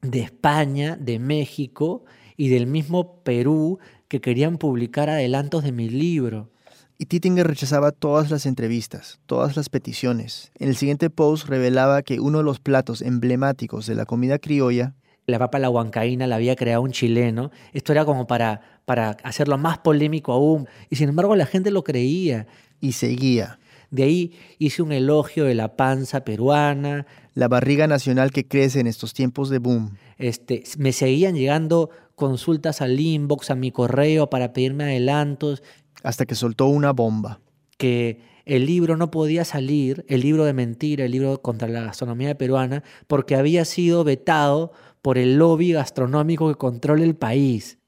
de 0.01 0.19
España, 0.19 0.95
de 0.95 1.19
México 1.19 2.05
y 2.37 2.49
del 2.49 2.67
mismo 2.67 3.23
Perú 3.23 3.79
que 4.07 4.21
querían 4.21 4.57
publicar 4.57 5.09
adelantos 5.09 5.63
de 5.63 5.71
mi 5.71 5.89
libro. 5.89 6.51
Y 6.97 7.07
Tittinger 7.07 7.45
rechazaba 7.45 7.91
todas 7.91 8.31
las 8.31 8.45
entrevistas, 8.45 9.19
todas 9.25 9.57
las 9.57 9.67
peticiones. 9.67 10.51
En 10.57 10.69
el 10.69 10.77
siguiente 10.77 11.09
post 11.09 11.47
revelaba 11.47 12.03
que 12.03 12.21
uno 12.21 12.37
de 12.37 12.45
los 12.45 12.61
platos 12.61 13.01
emblemáticos 13.01 13.85
de 13.85 13.95
la 13.95 14.05
comida 14.05 14.39
criolla, 14.39 14.93
la 15.27 15.39
papa 15.39 15.57
la 15.59 15.69
huancaína 15.69 16.27
la 16.27 16.35
había 16.35 16.55
creado 16.55 16.83
un 16.83 16.91
chileno. 16.91 17.51
Esto 17.73 17.91
era 17.91 18.05
como 18.05 18.27
para, 18.27 18.61
para 18.85 19.17
hacerlo 19.23 19.57
más 19.57 19.79
polémico 19.79 20.31
aún. 20.33 20.67
Y 20.89 20.97
sin 20.97 21.09
embargo 21.09 21.35
la 21.35 21.47
gente 21.47 21.71
lo 21.71 21.83
creía. 21.83 22.47
Y 22.79 22.93
seguía. 22.93 23.59
De 23.91 24.03
ahí 24.03 24.33
hice 24.59 24.81
un 24.81 24.91
elogio 24.91 25.45
de 25.45 25.55
la 25.55 25.75
panza 25.75 26.25
peruana. 26.25 27.05
La 27.33 27.47
barriga 27.47 27.87
nacional 27.87 28.31
que 28.31 28.47
crece 28.47 28.79
en 28.79 28.87
estos 28.87 29.13
tiempos 29.13 29.49
de 29.49 29.59
boom. 29.59 29.97
Este, 30.17 30.63
me 30.77 30.91
seguían 30.91 31.35
llegando 31.35 31.89
consultas 32.15 32.81
al 32.81 32.99
inbox, 32.99 33.51
a 33.51 33.55
mi 33.55 33.71
correo 33.71 34.29
para 34.29 34.53
pedirme 34.53 34.85
adelantos 34.85 35.63
hasta 36.03 36.25
que 36.25 36.35
soltó 36.35 36.67
una 36.67 36.91
bomba. 36.91 37.41
Que 37.77 38.19
el 38.45 38.65
libro 38.67 38.95
no 38.95 39.09
podía 39.09 39.43
salir, 39.43 40.05
el 40.07 40.21
libro 40.21 40.45
de 40.45 40.53
mentira, 40.53 41.05
el 41.05 41.11
libro 41.11 41.41
contra 41.41 41.67
la 41.67 41.81
gastronomía 41.81 42.37
peruana, 42.37 42.83
porque 43.07 43.35
había 43.35 43.65
sido 43.65 44.03
vetado 44.03 44.71
por 45.01 45.17
el 45.17 45.37
lobby 45.37 45.73
gastronómico 45.73 46.47
que 46.47 46.55
controla 46.55 47.03
el 47.03 47.15
país. 47.15 47.79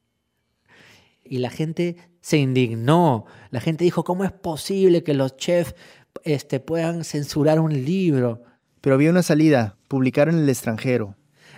Y 1.24 1.38
la 1.38 1.52
gente 1.52 1.98
se 2.22 2.38
indignó. 2.38 3.26
La 3.50 3.62
gente 3.62 3.84
dijo, 3.84 4.04
¿cómo 4.04 4.24
es 4.24 4.32
posible 4.32 5.04
que 5.04 5.14
los 5.14 5.38
chefs 5.38 5.76
este, 6.24 6.60
puedan 6.60 7.04
censurar 7.04 7.60
un 7.60 7.74
libro? 7.86 8.44
Pero 8.82 8.96
había 8.96 9.10
una 9.10 9.24
salida, 9.24 9.78
publicar 9.88 10.30
en 10.30 10.40
el 10.40 10.50
extranjero. 10.50 11.16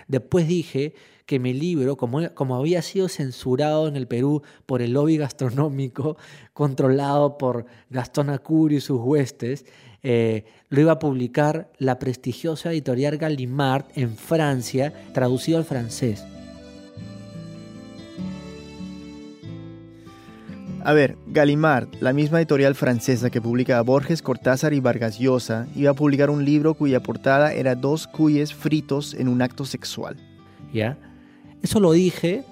Después 0.08 0.48
dije 0.48 0.94
que 1.26 1.38
mi 1.38 1.54
libro, 1.54 1.96
como, 1.96 2.34
como 2.34 2.56
había 2.56 2.82
sido 2.82 3.08
censurado 3.08 3.86
en 3.86 3.94
el 3.94 4.08
Perú 4.08 4.42
por 4.66 4.82
el 4.82 4.94
lobby 4.94 5.16
gastronómico 5.16 6.16
controlado 6.52 7.38
por 7.38 7.66
Gastón 7.88 8.30
Acurio 8.30 8.78
y 8.78 8.80
sus 8.80 9.00
huestes, 9.00 9.64
eh, 10.02 10.44
lo 10.68 10.80
iba 10.80 10.92
a 10.92 10.98
publicar 10.98 11.70
la 11.78 11.98
prestigiosa 11.98 12.72
editorial 12.72 13.18
Gallimard 13.18 13.86
en 13.94 14.16
Francia, 14.16 14.92
traducido 15.12 15.58
al 15.58 15.64
francés. 15.64 16.24
A 20.82 20.94
ver, 20.94 21.18
Gallimard, 21.26 21.88
la 22.00 22.14
misma 22.14 22.38
editorial 22.38 22.74
francesa 22.74 23.28
que 23.28 23.42
publica 23.42 23.82
Borges, 23.82 24.22
Cortázar 24.22 24.72
y 24.72 24.80
Vargas 24.80 25.18
Llosa, 25.18 25.66
iba 25.76 25.90
a 25.90 25.94
publicar 25.94 26.30
un 26.30 26.46
libro 26.46 26.72
cuya 26.72 27.00
portada 27.00 27.52
era 27.52 27.74
dos 27.74 28.06
cuyes 28.06 28.54
fritos 28.54 29.12
en 29.12 29.28
un 29.28 29.42
acto 29.42 29.66
sexual. 29.66 30.16
¿Ya? 30.72 30.96
Eso 31.62 31.80
lo 31.80 31.92
dije, 31.92 32.44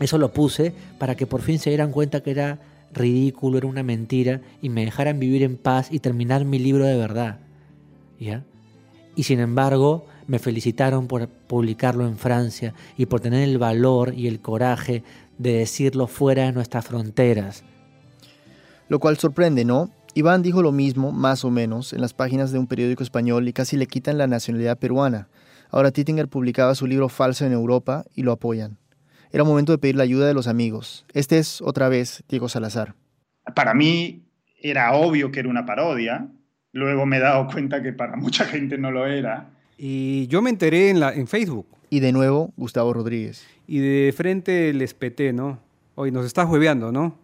eso 0.00 0.18
lo 0.18 0.32
puse 0.32 0.74
para 0.98 1.14
que 1.14 1.26
por 1.28 1.42
fin 1.42 1.60
se 1.60 1.70
dieran 1.70 1.92
cuenta 1.92 2.24
que 2.24 2.32
era 2.32 2.58
ridículo, 2.92 3.58
era 3.58 3.68
una 3.68 3.84
mentira 3.84 4.40
y 4.60 4.68
me 4.68 4.84
dejaran 4.84 5.20
vivir 5.20 5.44
en 5.44 5.56
paz 5.56 5.92
y 5.92 6.00
terminar 6.00 6.44
mi 6.44 6.58
libro 6.58 6.86
de 6.86 6.96
verdad. 6.96 7.38
¿Ya? 8.18 8.42
Y 9.14 9.22
sin 9.22 9.38
embargo, 9.38 10.06
me 10.26 10.40
felicitaron 10.40 11.06
por 11.06 11.28
publicarlo 11.28 12.06
en 12.06 12.16
Francia 12.16 12.74
y 12.96 13.06
por 13.06 13.20
tener 13.20 13.48
el 13.48 13.58
valor 13.58 14.12
y 14.14 14.26
el 14.26 14.40
coraje 14.40 15.04
de 15.38 15.54
decirlo 15.54 16.06
fuera 16.06 16.44
de 16.44 16.52
nuestras 16.52 16.86
fronteras. 16.86 17.64
Lo 18.88 18.98
cual 18.98 19.16
sorprende, 19.16 19.64
¿no? 19.64 19.90
Iván 20.14 20.42
dijo 20.42 20.62
lo 20.62 20.70
mismo, 20.70 21.10
más 21.10 21.44
o 21.44 21.50
menos, 21.50 21.92
en 21.92 22.00
las 22.00 22.14
páginas 22.14 22.52
de 22.52 22.58
un 22.58 22.68
periódico 22.68 23.02
español 23.02 23.48
y 23.48 23.52
casi 23.52 23.76
le 23.76 23.86
quitan 23.86 24.18
la 24.18 24.28
nacionalidad 24.28 24.78
peruana. 24.78 25.28
Ahora 25.70 25.90
Tittinger 25.90 26.28
publicaba 26.28 26.76
su 26.76 26.86
libro 26.86 27.08
falso 27.08 27.44
en 27.44 27.52
Europa 27.52 28.04
y 28.14 28.22
lo 28.22 28.30
apoyan. 28.30 28.78
Era 29.32 29.42
momento 29.42 29.72
de 29.72 29.78
pedir 29.78 29.96
la 29.96 30.04
ayuda 30.04 30.28
de 30.28 30.34
los 30.34 30.46
amigos. 30.46 31.04
Este 31.12 31.38
es, 31.38 31.60
otra 31.60 31.88
vez, 31.88 32.22
Diego 32.28 32.48
Salazar. 32.48 32.94
Para 33.56 33.74
mí 33.74 34.22
era 34.62 34.94
obvio 34.94 35.32
que 35.32 35.40
era 35.40 35.48
una 35.48 35.66
parodia. 35.66 36.28
Luego 36.70 37.06
me 37.06 37.16
he 37.16 37.20
dado 37.20 37.48
cuenta 37.48 37.82
que 37.82 37.92
para 37.92 38.14
mucha 38.14 38.44
gente 38.44 38.78
no 38.78 38.92
lo 38.92 39.06
era. 39.08 39.50
Y 39.76 40.28
yo 40.28 40.40
me 40.40 40.50
enteré 40.50 40.90
en, 40.90 41.00
la, 41.00 41.12
en 41.12 41.26
Facebook. 41.26 41.66
Y 41.90 42.00
de 42.00 42.12
nuevo, 42.12 42.52
Gustavo 42.56 42.92
Rodríguez. 42.92 43.46
Y 43.66 43.78
de 43.78 44.12
frente 44.12 44.72
les 44.72 44.94
peté, 44.94 45.32
¿no? 45.32 45.60
Oye, 45.94 46.10
nos 46.10 46.26
estás 46.26 46.48
hueveando, 46.48 46.92
¿no? 46.92 47.16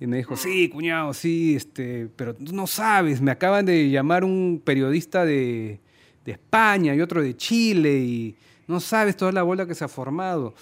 Y 0.00 0.06
me 0.06 0.18
dijo, 0.18 0.36
sí, 0.36 0.68
cuñado, 0.68 1.12
sí, 1.12 1.56
este, 1.56 2.08
pero 2.14 2.34
tú 2.34 2.54
no 2.54 2.66
sabes, 2.66 3.20
me 3.20 3.32
acaban 3.32 3.66
de 3.66 3.90
llamar 3.90 4.22
un 4.22 4.62
periodista 4.64 5.24
de, 5.24 5.80
de 6.24 6.32
España 6.32 6.94
y 6.94 7.00
otro 7.00 7.20
de 7.20 7.36
Chile 7.36 7.98
y 7.98 8.36
no 8.68 8.80
sabes 8.80 9.16
toda 9.16 9.32
la 9.32 9.42
bola 9.42 9.66
que 9.66 9.74
se 9.74 9.84
ha 9.84 9.88
formado. 9.88 10.54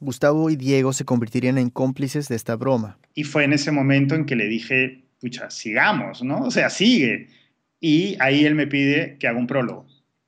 Gustavo 0.00 0.48
y 0.48 0.56
Diego 0.56 0.92
se 0.92 1.04
convertirían 1.04 1.58
en 1.58 1.70
cómplices 1.70 2.28
de 2.28 2.36
esta 2.36 2.56
broma. 2.56 2.98
Y 3.14 3.24
fue 3.24 3.44
en 3.44 3.52
ese 3.52 3.72
momento 3.72 4.14
en 4.14 4.24
que 4.24 4.36
le 4.36 4.46
dije, 4.46 5.04
pucha, 5.20 5.50
sigamos, 5.50 6.22
¿no? 6.22 6.42
O 6.42 6.50
sea, 6.50 6.70
sigue. 6.70 7.28
Y 7.80 8.16
ahí 8.20 8.44
él 8.44 8.54
me 8.54 8.66
pide 8.66 9.18
que 9.18 9.26
haga 9.26 9.38
un 9.38 9.46
prólogo, 9.46 9.86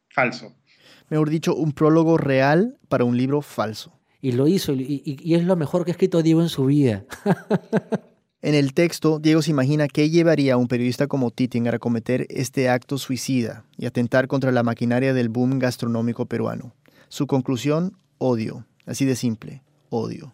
falso. 0.08 0.56
Mejor 1.10 1.28
dicho, 1.28 1.54
un 1.54 1.72
prólogo 1.72 2.16
real 2.16 2.78
para 2.88 3.04
un 3.04 3.16
libro 3.16 3.42
falso. 3.42 3.92
Y 4.22 4.32
lo 4.32 4.48
hizo, 4.48 4.72
y, 4.72 5.02
y- 5.04 5.18
y 5.22 5.34
es 5.34 5.44
lo 5.44 5.56
mejor 5.56 5.84
que 5.84 5.90
ha 5.90 5.92
escrito 5.92 6.22
Diego 6.22 6.40
en 6.42 6.48
su 6.48 6.64
vida. 6.66 7.04
En 8.42 8.54
el 8.54 8.72
texto, 8.72 9.18
Diego 9.18 9.42
se 9.42 9.50
imagina 9.50 9.86
qué 9.86 10.08
llevaría 10.08 10.54
a 10.54 10.56
un 10.56 10.66
periodista 10.66 11.06
como 11.08 11.30
Titinger 11.30 11.74
a 11.74 11.78
cometer 11.78 12.26
este 12.30 12.70
acto 12.70 12.96
suicida 12.96 13.66
y 13.76 13.84
atentar 13.84 14.28
contra 14.28 14.50
la 14.50 14.62
maquinaria 14.62 15.12
del 15.12 15.28
boom 15.28 15.58
gastronómico 15.58 16.24
peruano. 16.24 16.72
Su 17.10 17.26
conclusión, 17.26 17.98
odio. 18.16 18.64
Así 18.86 19.04
de 19.04 19.14
simple, 19.14 19.62
odio. 19.90 20.32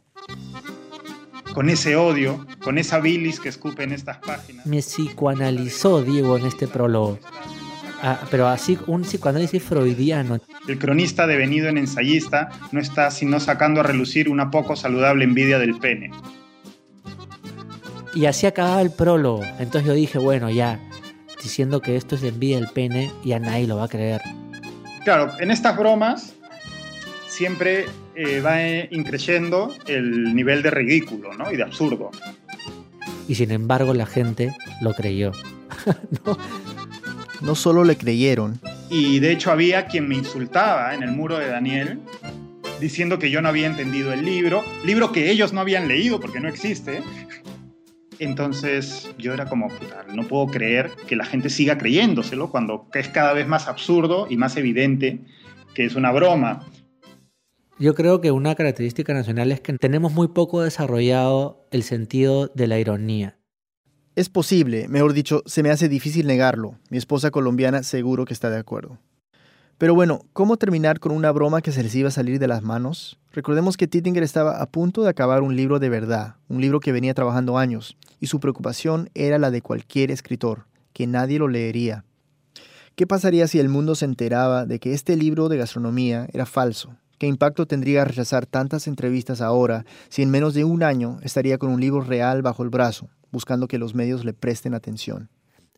Con 1.52 1.68
ese 1.68 1.96
odio, 1.96 2.46
con 2.62 2.78
esa 2.78 3.00
bilis 3.00 3.40
que 3.40 3.48
escupe 3.48 3.82
en 3.82 3.90
estas 3.90 4.18
páginas. 4.18 4.64
Me 4.66 4.78
psicoanalizó 4.82 6.02
Diego 6.04 6.36
en 6.38 6.46
este 6.46 6.68
prólogo. 6.68 7.18
Ah, 8.02 8.20
pero 8.30 8.48
así, 8.48 8.78
un 8.87 9.02
psicoanálisis 9.02 9.62
freudiano. 9.62 10.38
El 10.68 10.78
cronista 10.78 11.26
devenido 11.26 11.68
en 11.68 11.78
ensayista 11.78 12.50
no 12.72 12.80
está 12.80 13.11
sino 13.11 13.40
sacando 13.40 13.80
a 13.80 13.82
relucir 13.82 14.28
una 14.28 14.50
poco 14.50 14.76
saludable 14.76 15.24
envidia 15.24 15.59
del 15.59 15.78
pene. 15.78 16.11
Y 18.14 18.26
así 18.26 18.46
acababa 18.46 18.82
el 18.82 18.90
prólogo. 18.90 19.42
Entonces 19.59 19.87
yo 19.87 19.94
dije, 19.94 20.18
bueno, 20.18 20.50
ya, 20.50 20.80
diciendo 21.42 21.80
que 21.80 21.96
esto 21.96 22.14
es 22.14 22.22
de 22.22 22.28
envidia 22.28 22.56
del 22.56 22.68
pene, 22.68 23.11
ya 23.24 23.38
nadie 23.38 23.66
lo 23.66 23.76
va 23.76 23.85
a 23.85 23.88
creer. 23.88 24.20
Claro, 25.04 25.30
en 25.38 25.50
estas 25.50 25.76
bromas 25.76 26.35
siempre 27.28 27.87
eh, 28.14 28.40
va 28.40 28.62
eh, 28.62 28.88
increciendo 28.90 29.74
el 29.87 30.35
nivel 30.35 30.62
de 30.62 30.70
ridículo 30.70 31.35
¿no? 31.35 31.52
y 31.52 31.56
de 31.56 31.62
absurdo. 31.62 32.11
Y 33.28 33.35
sin 33.35 33.50
embargo 33.50 33.92
la 33.94 34.06
gente 34.06 34.54
lo 34.80 34.94
creyó. 34.94 35.32
No 36.24 36.37
solo 37.55 37.85
le 37.85 37.96
creyeron, 37.96 38.61
Y 38.90 39.18
de 39.20 39.33
hecho 39.33 39.51
había 39.51 39.87
quien 39.87 40.09
me 40.09 40.14
insultaba 40.14 40.94
en 40.94 41.03
el 41.03 41.12
muro 41.12 41.38
de 41.38 41.49
Daniel 41.49 42.01
diciendo 42.81 43.18
que 43.18 43.31
yo 43.31 43.40
no 43.42 43.49
había 43.49 43.66
entendido 43.66 44.12
el 44.12 44.25
libro, 44.25 44.62
libro 44.85 45.12
que 45.12 45.31
ellos 45.31 45.53
no 45.53 45.61
habían 45.61 45.88
leído 45.88 46.20
porque 46.20 46.40
no 46.40 46.49
existe. 46.49 47.03
Entonces 48.18 49.12
yo 49.18 49.35
era 49.35 49.46
como, 49.46 49.68
puta, 49.68 50.05
no 50.14 50.25
puedo 50.25 50.46
creer 50.46 50.90
que 51.07 51.16
la 51.16 51.25
gente 51.25 51.51
siga 51.51 51.77
creyéndoselo 51.77 52.51
cuando 52.51 52.87
es 52.94 53.09
cada 53.09 53.33
vez 53.33 53.46
más 53.46 53.68
absurdo 53.68 54.27
y 54.31 54.37
más 54.37 54.57
evidente 54.57 55.20
que 55.75 55.85
es 55.85 55.94
una 55.94 56.12
broma. 56.12 56.66
Yo 57.79 57.94
creo 57.94 58.22
que 58.22 58.31
una 58.31 58.55
característica 58.55 59.12
nacional 59.12 59.53
es 59.53 59.61
que 59.61 59.75
tenemos 59.75 60.12
muy 60.12 60.29
poco 60.29 60.62
desarrollado 60.62 61.66
el 61.70 61.83
sentido 61.83 62.49
de 62.55 62.66
la 62.68 62.79
ironía. 62.79 63.36
Es 64.16 64.31
posible, 64.31 64.88
mejor 64.88 65.12
dicho, 65.12 65.42
se 65.44 65.62
me 65.62 65.68
hace 65.68 65.90
difícil 65.90 66.26
negarlo. 66.26 66.79
Mi 66.88 66.96
esposa 66.96 67.31
colombiana 67.31 67.83
seguro 67.83 68.24
que 68.24 68.33
está 68.33 68.48
de 68.48 68.57
acuerdo. 68.57 68.96
Pero 69.76 69.94
bueno, 69.94 70.22
¿cómo 70.33 70.57
terminar 70.57 71.00
con 71.00 71.12
una 71.12 71.31
broma 71.33 71.61
que 71.61 71.70
se 71.70 71.83
les 71.83 71.94
iba 71.94 72.09
a 72.09 72.11
salir 72.11 72.38
de 72.38 72.48
las 72.48 72.62
manos? 72.62 73.18
Recordemos 73.33 73.76
que 73.76 73.87
Tittinger 73.87 74.22
estaba 74.22 74.62
a 74.62 74.70
punto 74.70 75.02
de 75.02 75.11
acabar 75.11 75.42
un 75.42 75.55
libro 75.55 75.81
de 75.81 75.90
verdad, 75.90 76.37
un 76.48 76.62
libro 76.62 76.81
que 76.81 76.92
venía 76.92 77.12
trabajando 77.12 77.59
años, 77.59 77.98
y 78.18 78.29
su 78.29 78.40
preocupación 78.40 79.11
era 79.12 79.38
la 79.38 79.50
de 79.50 79.61
cualquier 79.61 80.11
escritor, 80.11 80.64
que 80.94 81.07
nadie 81.07 81.38
lo 81.38 81.48
leería. 81.48 82.07
¿Qué 82.94 83.07
pasaría 83.07 83.46
si 83.48 83.59
el 83.61 83.68
mundo 83.68 83.94
se 83.96 84.07
enteraba 84.07 84.64
de 84.64 84.79
que 84.79 84.94
este 84.94 85.14
libro 85.16 85.50
de 85.50 85.59
gastronomía 85.59 86.26
era 86.33 86.46
falso? 86.46 86.96
¿Qué 87.18 87.26
impacto 87.26 87.66
tendría 87.66 88.07
rechazar 88.07 88.46
tantas 88.46 88.87
entrevistas 88.87 89.42
ahora 89.42 89.85
si 90.09 90.22
en 90.22 90.31
menos 90.31 90.55
de 90.55 90.64
un 90.64 90.83
año 90.83 91.18
estaría 91.22 91.59
con 91.59 91.68
un 91.68 91.83
libro 91.83 92.00
real 92.00 92.40
bajo 92.40 92.62
el 92.62 92.70
brazo, 92.70 93.11
buscando 93.30 93.68
que 93.68 93.78
los 93.78 93.94
medios 93.94 94.24
le 94.24 94.32
presten 94.32 94.74
atención? 94.74 95.30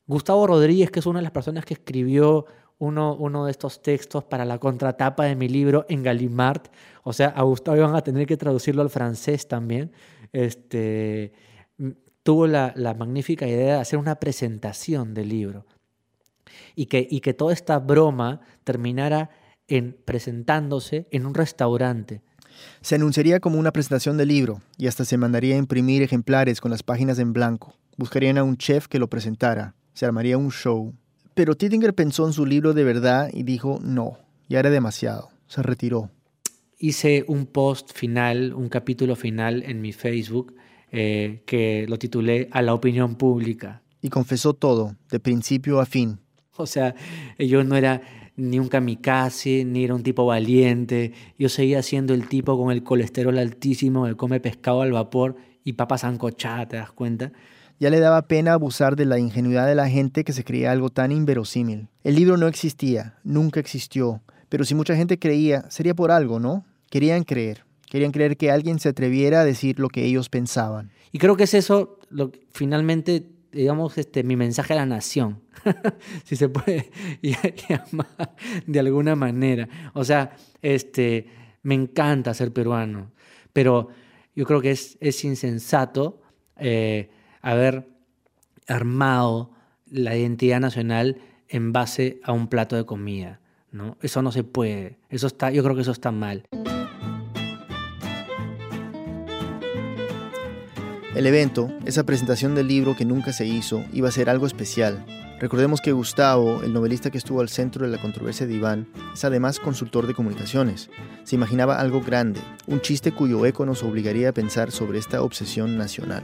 Gustavo 0.07 0.47
Rodríguez, 0.47 0.91
que 0.91 1.01
es 1.01 1.07
una 1.07 1.19
de 1.19 1.25
las 1.25 1.33
personas 1.33 1.65
que 1.65 1.75
escribió 1.75 2.47
uno, 2.79 3.15
uno 3.17 3.45
de 3.45 3.51
estos 3.51 3.83
textos 3.83 4.25
para 4.25 4.45
la 4.45 4.59
contratapa 4.59 5.25
de 5.25 5.35
mi 5.37 5.49
libro 5.49 5.85
en 5.89 6.03
Gallimard, 6.03 6.63
o 7.03 7.13
sea, 7.13 7.29
a 7.29 7.43
Gustavo 7.43 7.77
iban 7.77 7.95
a 7.97 8.03
tener 8.03 8.27
que 8.27 8.37
traducirlo 8.37 8.83
al 8.83 8.91
francés 8.91 9.49
también, 9.49 9.93
este, 10.33 11.33
m- 11.79 11.97
tuvo 12.23 12.47
la, 12.47 12.73
la 12.77 12.95
magnífica 12.95 13.47
idea 13.47 13.75
de 13.75 13.81
hacer 13.81 13.99
una 13.99 14.15
presentación 14.21 15.13
del 15.13 15.29
libro 15.29 15.67
y 16.75 16.87
que, 16.87 17.07
y 17.11 17.21
que 17.21 17.35
toda 17.35 17.53
esta 17.53 17.79
broma 17.79 18.41
terminara 18.65 19.31
en 19.67 19.97
presentándose 20.05 21.09
en 21.11 21.27
un 21.27 21.35
restaurante. 21.35 22.23
Se 22.81 22.95
anunciaría 22.95 23.41
como 23.41 23.59
una 23.59 23.73
presentación 23.73 24.17
del 24.17 24.29
libro 24.29 24.61
y 24.77 24.87
hasta 24.87 25.05
se 25.05 25.17
mandaría 25.17 25.55
a 25.55 25.59
imprimir 25.59 26.03
ejemplares 26.03 26.61
con 26.61 26.71
las 26.71 26.83
páginas 26.83 27.19
en 27.19 27.33
blanco. 27.33 27.75
Buscarían 27.97 28.39
a 28.39 28.45
un 28.45 28.57
chef 28.57 28.87
que 28.87 28.99
lo 28.99 29.09
presentara. 29.09 29.75
Se 29.93 30.07
armaría 30.07 30.39
un 30.39 30.51
show. 30.51 30.95
Pero 31.35 31.57
Tittinger 31.57 31.95
pensó 31.95 32.27
en 32.27 32.33
su 32.33 32.47
libro 32.47 32.75
de 32.75 32.85
verdad 32.85 33.31
y 33.33 33.43
dijo 33.43 33.79
no, 33.83 34.19
ya 34.49 34.61
era 34.61 34.71
demasiado. 34.71 35.31
Se 35.47 35.63
retiró. 35.63 36.11
hice 36.79 37.25
un 37.27 37.47
post 37.47 37.93
final, 37.93 38.55
un 38.55 38.69
capítulo 38.69 39.17
final 39.17 39.63
en 39.65 39.81
mi 39.81 39.93
Facebook 39.93 40.55
eh, 40.91 41.43
que 41.45 41.87
lo 41.89 41.99
titulé 41.99 42.49
A 42.51 42.63
la 42.63 42.73
opinión 42.75 43.17
pública. 43.17 43.83
Y 44.01 44.09
confesó 44.09 44.55
todo, 44.55 44.97
de 45.11 45.21
principio 45.21 45.81
a 45.81 45.87
fin. 45.87 46.19
O 46.57 46.67
sea, 46.67 46.95
yo 47.39 47.63
no 47.63 47.77
era 47.77 48.03
ni 48.39 48.59
un 48.59 48.69
kamikaze, 48.69 49.65
ni 49.65 49.85
era 49.85 49.95
un 49.95 50.03
tipo 50.03 50.25
valiente. 50.25 51.13
Yo 51.39 51.49
seguía 51.49 51.83
siendo 51.83 52.15
el 52.15 52.29
tipo 52.29 52.57
con 52.57 52.73
el 52.73 52.83
colesterol 52.85 53.37
altísimo 53.37 54.07
que 54.07 54.15
come 54.15 54.41
pescado 54.41 54.81
al 54.81 54.93
vapor 54.93 55.37
y 55.65 55.75
papas 55.75 56.05
ancochadas, 56.05 56.69
¿te 56.69 56.77
das 56.77 56.93
cuenta? 56.93 57.33
Ya 57.81 57.91
le 57.91 58.01
daba 58.01 58.23
pena 58.23 58.55
abusar 58.55 58.97
de 58.97 59.05
la 59.05 59.19
ingenuidad 59.19 59.67
de 59.67 59.75
la 59.75 59.89
gente 59.89 60.25
que 60.25 60.33
se 60.33 60.45
creía 60.45 60.73
algo 60.73 60.89
tan 60.89 61.13
inverosímil. 61.13 61.89
El 62.03 62.15
libro 62.15 62.37
no 62.37 62.47
existía, 62.47 63.19
nunca 63.25 63.61
existió, 63.61 64.23
pero 64.49 64.65
si 64.65 64.75
mucha 64.75 64.97
gente 64.97 65.19
creía, 65.19 65.69
sería 65.69 65.95
por 65.95 66.11
algo, 66.11 66.41
¿no? 66.41 66.65
Querían 66.91 67.25
creer, 67.25 67.65
querían 67.91 68.13
creer 68.13 68.37
que 68.37 68.51
alguien 68.51 68.79
se 68.79 68.89
atreviera 68.89 69.41
a 69.41 69.45
decir 69.45 69.79
lo 69.79 69.89
que 69.89 70.05
ellos 70.05 70.29
pensaban. 70.29 70.91
Y 71.13 71.19
creo 71.19 71.37
que 71.37 71.45
es 71.45 71.55
eso, 71.55 71.99
lo, 72.09 72.33
finalmente, 72.53 73.27
digamos, 73.53 73.99
este, 73.99 74.23
mi 74.23 74.37
mensaje 74.37 74.75
a 74.75 74.77
la 74.77 74.87
nación, 74.87 75.41
si 76.25 76.37
se 76.37 76.49
puede 76.49 76.91
llamar 77.23 78.35
de 78.67 78.79
alguna 78.79 79.17
manera. 79.17 79.69
O 79.95 80.05
sea, 80.05 80.37
este, 80.63 81.27
me 81.63 81.75
encanta 81.75 82.35
ser 82.35 82.53
peruano, 82.53 83.13
pero 83.53 83.89
yo 84.35 84.45
creo 84.45 84.61
que 84.61 84.71
es, 84.71 84.97
es 85.01 85.25
insensato 85.25 86.23
eh, 86.57 87.11
haber 87.43 87.89
armado 88.67 89.53
la 89.87 90.17
identidad 90.17 90.61
nacional 90.61 91.19
en 91.49 91.73
base 91.73 92.21
a 92.23 92.33
un 92.33 92.49
plato 92.49 92.77
de 92.77 92.85
comida. 92.85 93.41
¿no? 93.71 93.97
Eso 94.01 94.23
no 94.23 94.33
se 94.33 94.45
puede. 94.45 94.99
Eso 95.09 95.27
está, 95.27 95.51
yo 95.51 95.63
creo 95.63 95.75
que 95.75 95.83
eso 95.83 95.93
está 95.93 96.11
mal. 96.11 96.45
El 101.19 101.27
evento, 101.27 101.69
esa 101.85 102.05
presentación 102.05 102.55
del 102.55 102.69
libro 102.69 102.95
que 102.95 103.05
nunca 103.05 103.33
se 103.33 103.45
hizo, 103.45 103.85
iba 103.93 104.09
a 104.09 104.13
ser 104.13 104.31
algo 104.31 104.47
especial. 104.47 105.05
Recordemos 105.41 105.81
que 105.81 105.91
Gustavo, 105.91 106.63
el 106.63 106.73
novelista 106.73 107.11
que 107.11 107.19
estuvo 107.19 107.41
al 107.41 107.49
centro 107.49 107.85
de 107.85 107.91
la 107.91 108.01
controversia 108.01 108.47
de 108.47 108.55
Iván, 108.55 108.87
es 109.13 109.25
además 109.25 109.59
consultor 109.59 110.07
de 110.07 110.15
comunicaciones. 110.15 110.91
Se 111.25 111.35
imaginaba 111.35 111.81
algo 111.81 112.03
grande, 112.03 112.39
un 112.69 112.81
chiste 112.81 113.11
cuyo 113.11 113.45
eco 113.47 113.67
nos 113.67 113.83
obligaría 113.83 114.29
a 114.29 114.33
pensar 114.33 114.71
sobre 114.71 115.01
esta 115.01 115.21
obsesión 115.21 115.77
nacional. 115.77 116.23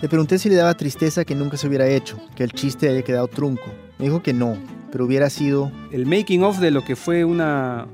Le 0.00 0.08
pregunté 0.08 0.38
si 0.38 0.48
le 0.48 0.54
daba 0.54 0.74
tristeza 0.74 1.24
que 1.24 1.34
nunca 1.34 1.56
se 1.56 1.66
hubiera 1.66 1.88
hecho, 1.88 2.20
que 2.36 2.44
el 2.44 2.52
chiste 2.52 2.88
haya 2.88 3.02
quedado 3.02 3.26
trunco. 3.26 3.72
Me 3.98 4.04
dijo 4.04 4.22
que 4.22 4.34
no, 4.34 4.56
pero 4.92 5.04
hubiera 5.04 5.30
sido 5.30 5.72
El 5.90 6.06
making 6.06 6.44
of 6.44 6.60
de 6.60 6.70
lo 6.70 6.84
que 6.84 6.94
fue 6.94 7.24
una, 7.24 7.88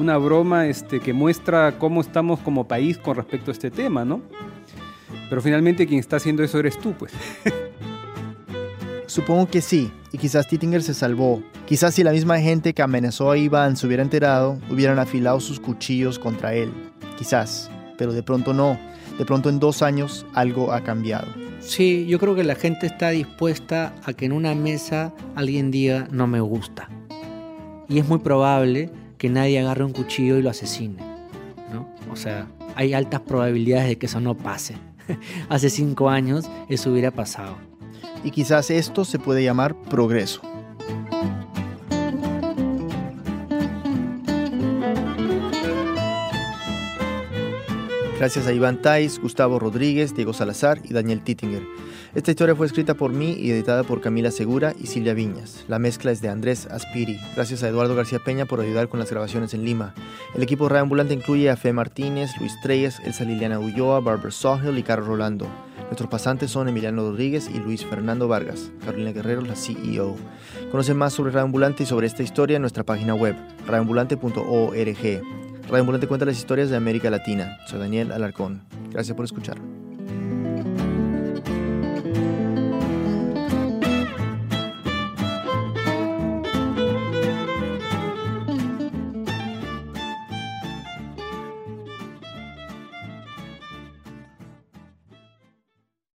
una 0.00 0.16
broma 0.16 0.66
este, 0.66 0.98
que 1.00 1.12
muestra 1.12 1.78
cómo 1.78 2.00
estamos 2.00 2.40
como 2.40 2.66
país 2.66 2.98
con 2.98 3.16
respecto 3.16 3.50
a 3.50 3.52
este 3.52 3.70
tema, 3.70 4.04
¿no? 4.04 4.22
Pero 5.28 5.42
finalmente 5.42 5.86
quien 5.86 6.00
está 6.00 6.16
haciendo 6.16 6.42
eso 6.42 6.58
eres 6.58 6.78
tú, 6.78 6.94
pues. 6.94 7.12
Supongo 9.06 9.48
que 9.48 9.60
sí, 9.60 9.92
y 10.12 10.18
quizás 10.18 10.48
Tittinger 10.48 10.82
se 10.82 10.94
salvó. 10.94 11.42
Quizás 11.66 11.94
si 11.94 12.02
la 12.02 12.12
misma 12.12 12.38
gente 12.40 12.72
que 12.72 12.82
amenazó 12.82 13.30
a 13.30 13.36
Iván 13.36 13.76
se 13.76 13.86
hubiera 13.86 14.02
enterado, 14.02 14.58
hubieran 14.70 14.98
afilado 14.98 15.40
sus 15.40 15.60
cuchillos 15.60 16.18
contra 16.18 16.54
él. 16.54 16.72
Quizás, 17.18 17.70
pero 17.98 18.12
de 18.12 18.22
pronto 18.22 18.54
no. 18.54 18.78
De 19.18 19.26
pronto 19.26 19.50
en 19.50 19.58
dos 19.58 19.82
años 19.82 20.24
algo 20.32 20.72
ha 20.72 20.82
cambiado. 20.82 21.26
Sí, 21.60 22.06
yo 22.06 22.18
creo 22.18 22.34
que 22.34 22.44
la 22.44 22.54
gente 22.54 22.86
está 22.86 23.10
dispuesta 23.10 23.92
a 24.04 24.14
que 24.14 24.24
en 24.24 24.32
una 24.32 24.54
mesa 24.54 25.12
alguien 25.34 25.70
diga 25.70 26.08
no 26.10 26.26
me 26.26 26.40
gusta. 26.40 26.88
y 27.88 27.98
es 27.98 28.08
muy 28.08 28.20
probable 28.20 28.90
que 29.20 29.28
nadie 29.28 29.60
agarre 29.60 29.84
un 29.84 29.92
cuchillo 29.92 30.38
y 30.38 30.42
lo 30.42 30.48
asesine. 30.48 30.96
¿no? 31.70 31.86
O 32.10 32.16
sea, 32.16 32.48
hay 32.74 32.94
altas 32.94 33.20
probabilidades 33.20 33.88
de 33.88 33.98
que 33.98 34.06
eso 34.06 34.18
no 34.18 34.34
pase. 34.34 34.76
Hace 35.50 35.68
cinco 35.68 36.08
años 36.08 36.48
eso 36.70 36.90
hubiera 36.90 37.10
pasado. 37.10 37.56
Y 38.24 38.30
quizás 38.30 38.70
esto 38.70 39.04
se 39.04 39.18
puede 39.18 39.44
llamar 39.44 39.76
progreso. 39.82 40.40
Gracias 48.20 48.46
a 48.46 48.52
Iván 48.52 48.82
Tais, 48.82 49.18
Gustavo 49.18 49.58
Rodríguez, 49.58 50.14
Diego 50.14 50.34
Salazar 50.34 50.82
y 50.84 50.92
Daniel 50.92 51.22
Tittinger. 51.22 51.62
Esta 52.14 52.30
historia 52.30 52.54
fue 52.54 52.66
escrita 52.66 52.92
por 52.92 53.14
mí 53.14 53.32
y 53.32 53.50
editada 53.50 53.82
por 53.82 54.02
Camila 54.02 54.30
Segura 54.30 54.74
y 54.78 54.88
Silvia 54.88 55.14
Viñas. 55.14 55.64
La 55.68 55.78
mezcla 55.78 56.10
es 56.10 56.20
de 56.20 56.28
Andrés 56.28 56.66
Aspiri. 56.66 57.18
Gracias 57.34 57.62
a 57.62 57.68
Eduardo 57.68 57.94
García 57.94 58.18
Peña 58.18 58.44
por 58.44 58.60
ayudar 58.60 58.90
con 58.90 59.00
las 59.00 59.10
grabaciones 59.10 59.54
en 59.54 59.64
Lima. 59.64 59.94
El 60.34 60.42
equipo 60.42 60.68
Radio 60.68 60.82
Ambulante 60.82 61.14
incluye 61.14 61.48
a 61.48 61.56
Fe 61.56 61.72
Martínez, 61.72 62.32
Luis 62.38 62.52
Treyes, 62.62 63.00
Elsa 63.06 63.24
Liliana 63.24 63.58
Ulloa, 63.58 64.00
Barbara 64.00 64.30
Sawhill 64.30 64.76
y 64.76 64.82
Carlos 64.82 65.08
Rolando. 65.08 65.46
Nuestros 65.84 66.10
pasantes 66.10 66.50
son 66.50 66.68
Emiliano 66.68 67.00
Rodríguez 67.00 67.48
y 67.48 67.58
Luis 67.58 67.86
Fernando 67.86 68.28
Vargas. 68.28 68.70
Carolina 68.84 69.12
Guerrero, 69.12 69.40
la 69.40 69.56
CEO. 69.56 70.14
Conoce 70.70 70.92
más 70.92 71.14
sobre 71.14 71.32
Radio 71.32 71.74
y 71.78 71.86
sobre 71.86 72.06
esta 72.06 72.22
historia 72.22 72.56
en 72.56 72.62
nuestra 72.62 72.84
página 72.84 73.14
web, 73.14 73.34
radioambulante.org. 73.66 75.39
Radio 75.70 75.82
Ambulante 75.82 76.08
cuenta 76.08 76.26
las 76.26 76.36
historias 76.36 76.68
de 76.68 76.76
América 76.76 77.10
Latina. 77.10 77.58
Soy 77.66 77.78
Daniel 77.78 78.10
Alarcón. 78.10 78.62
Gracias 78.90 79.14
por 79.14 79.24
escuchar. 79.24 79.56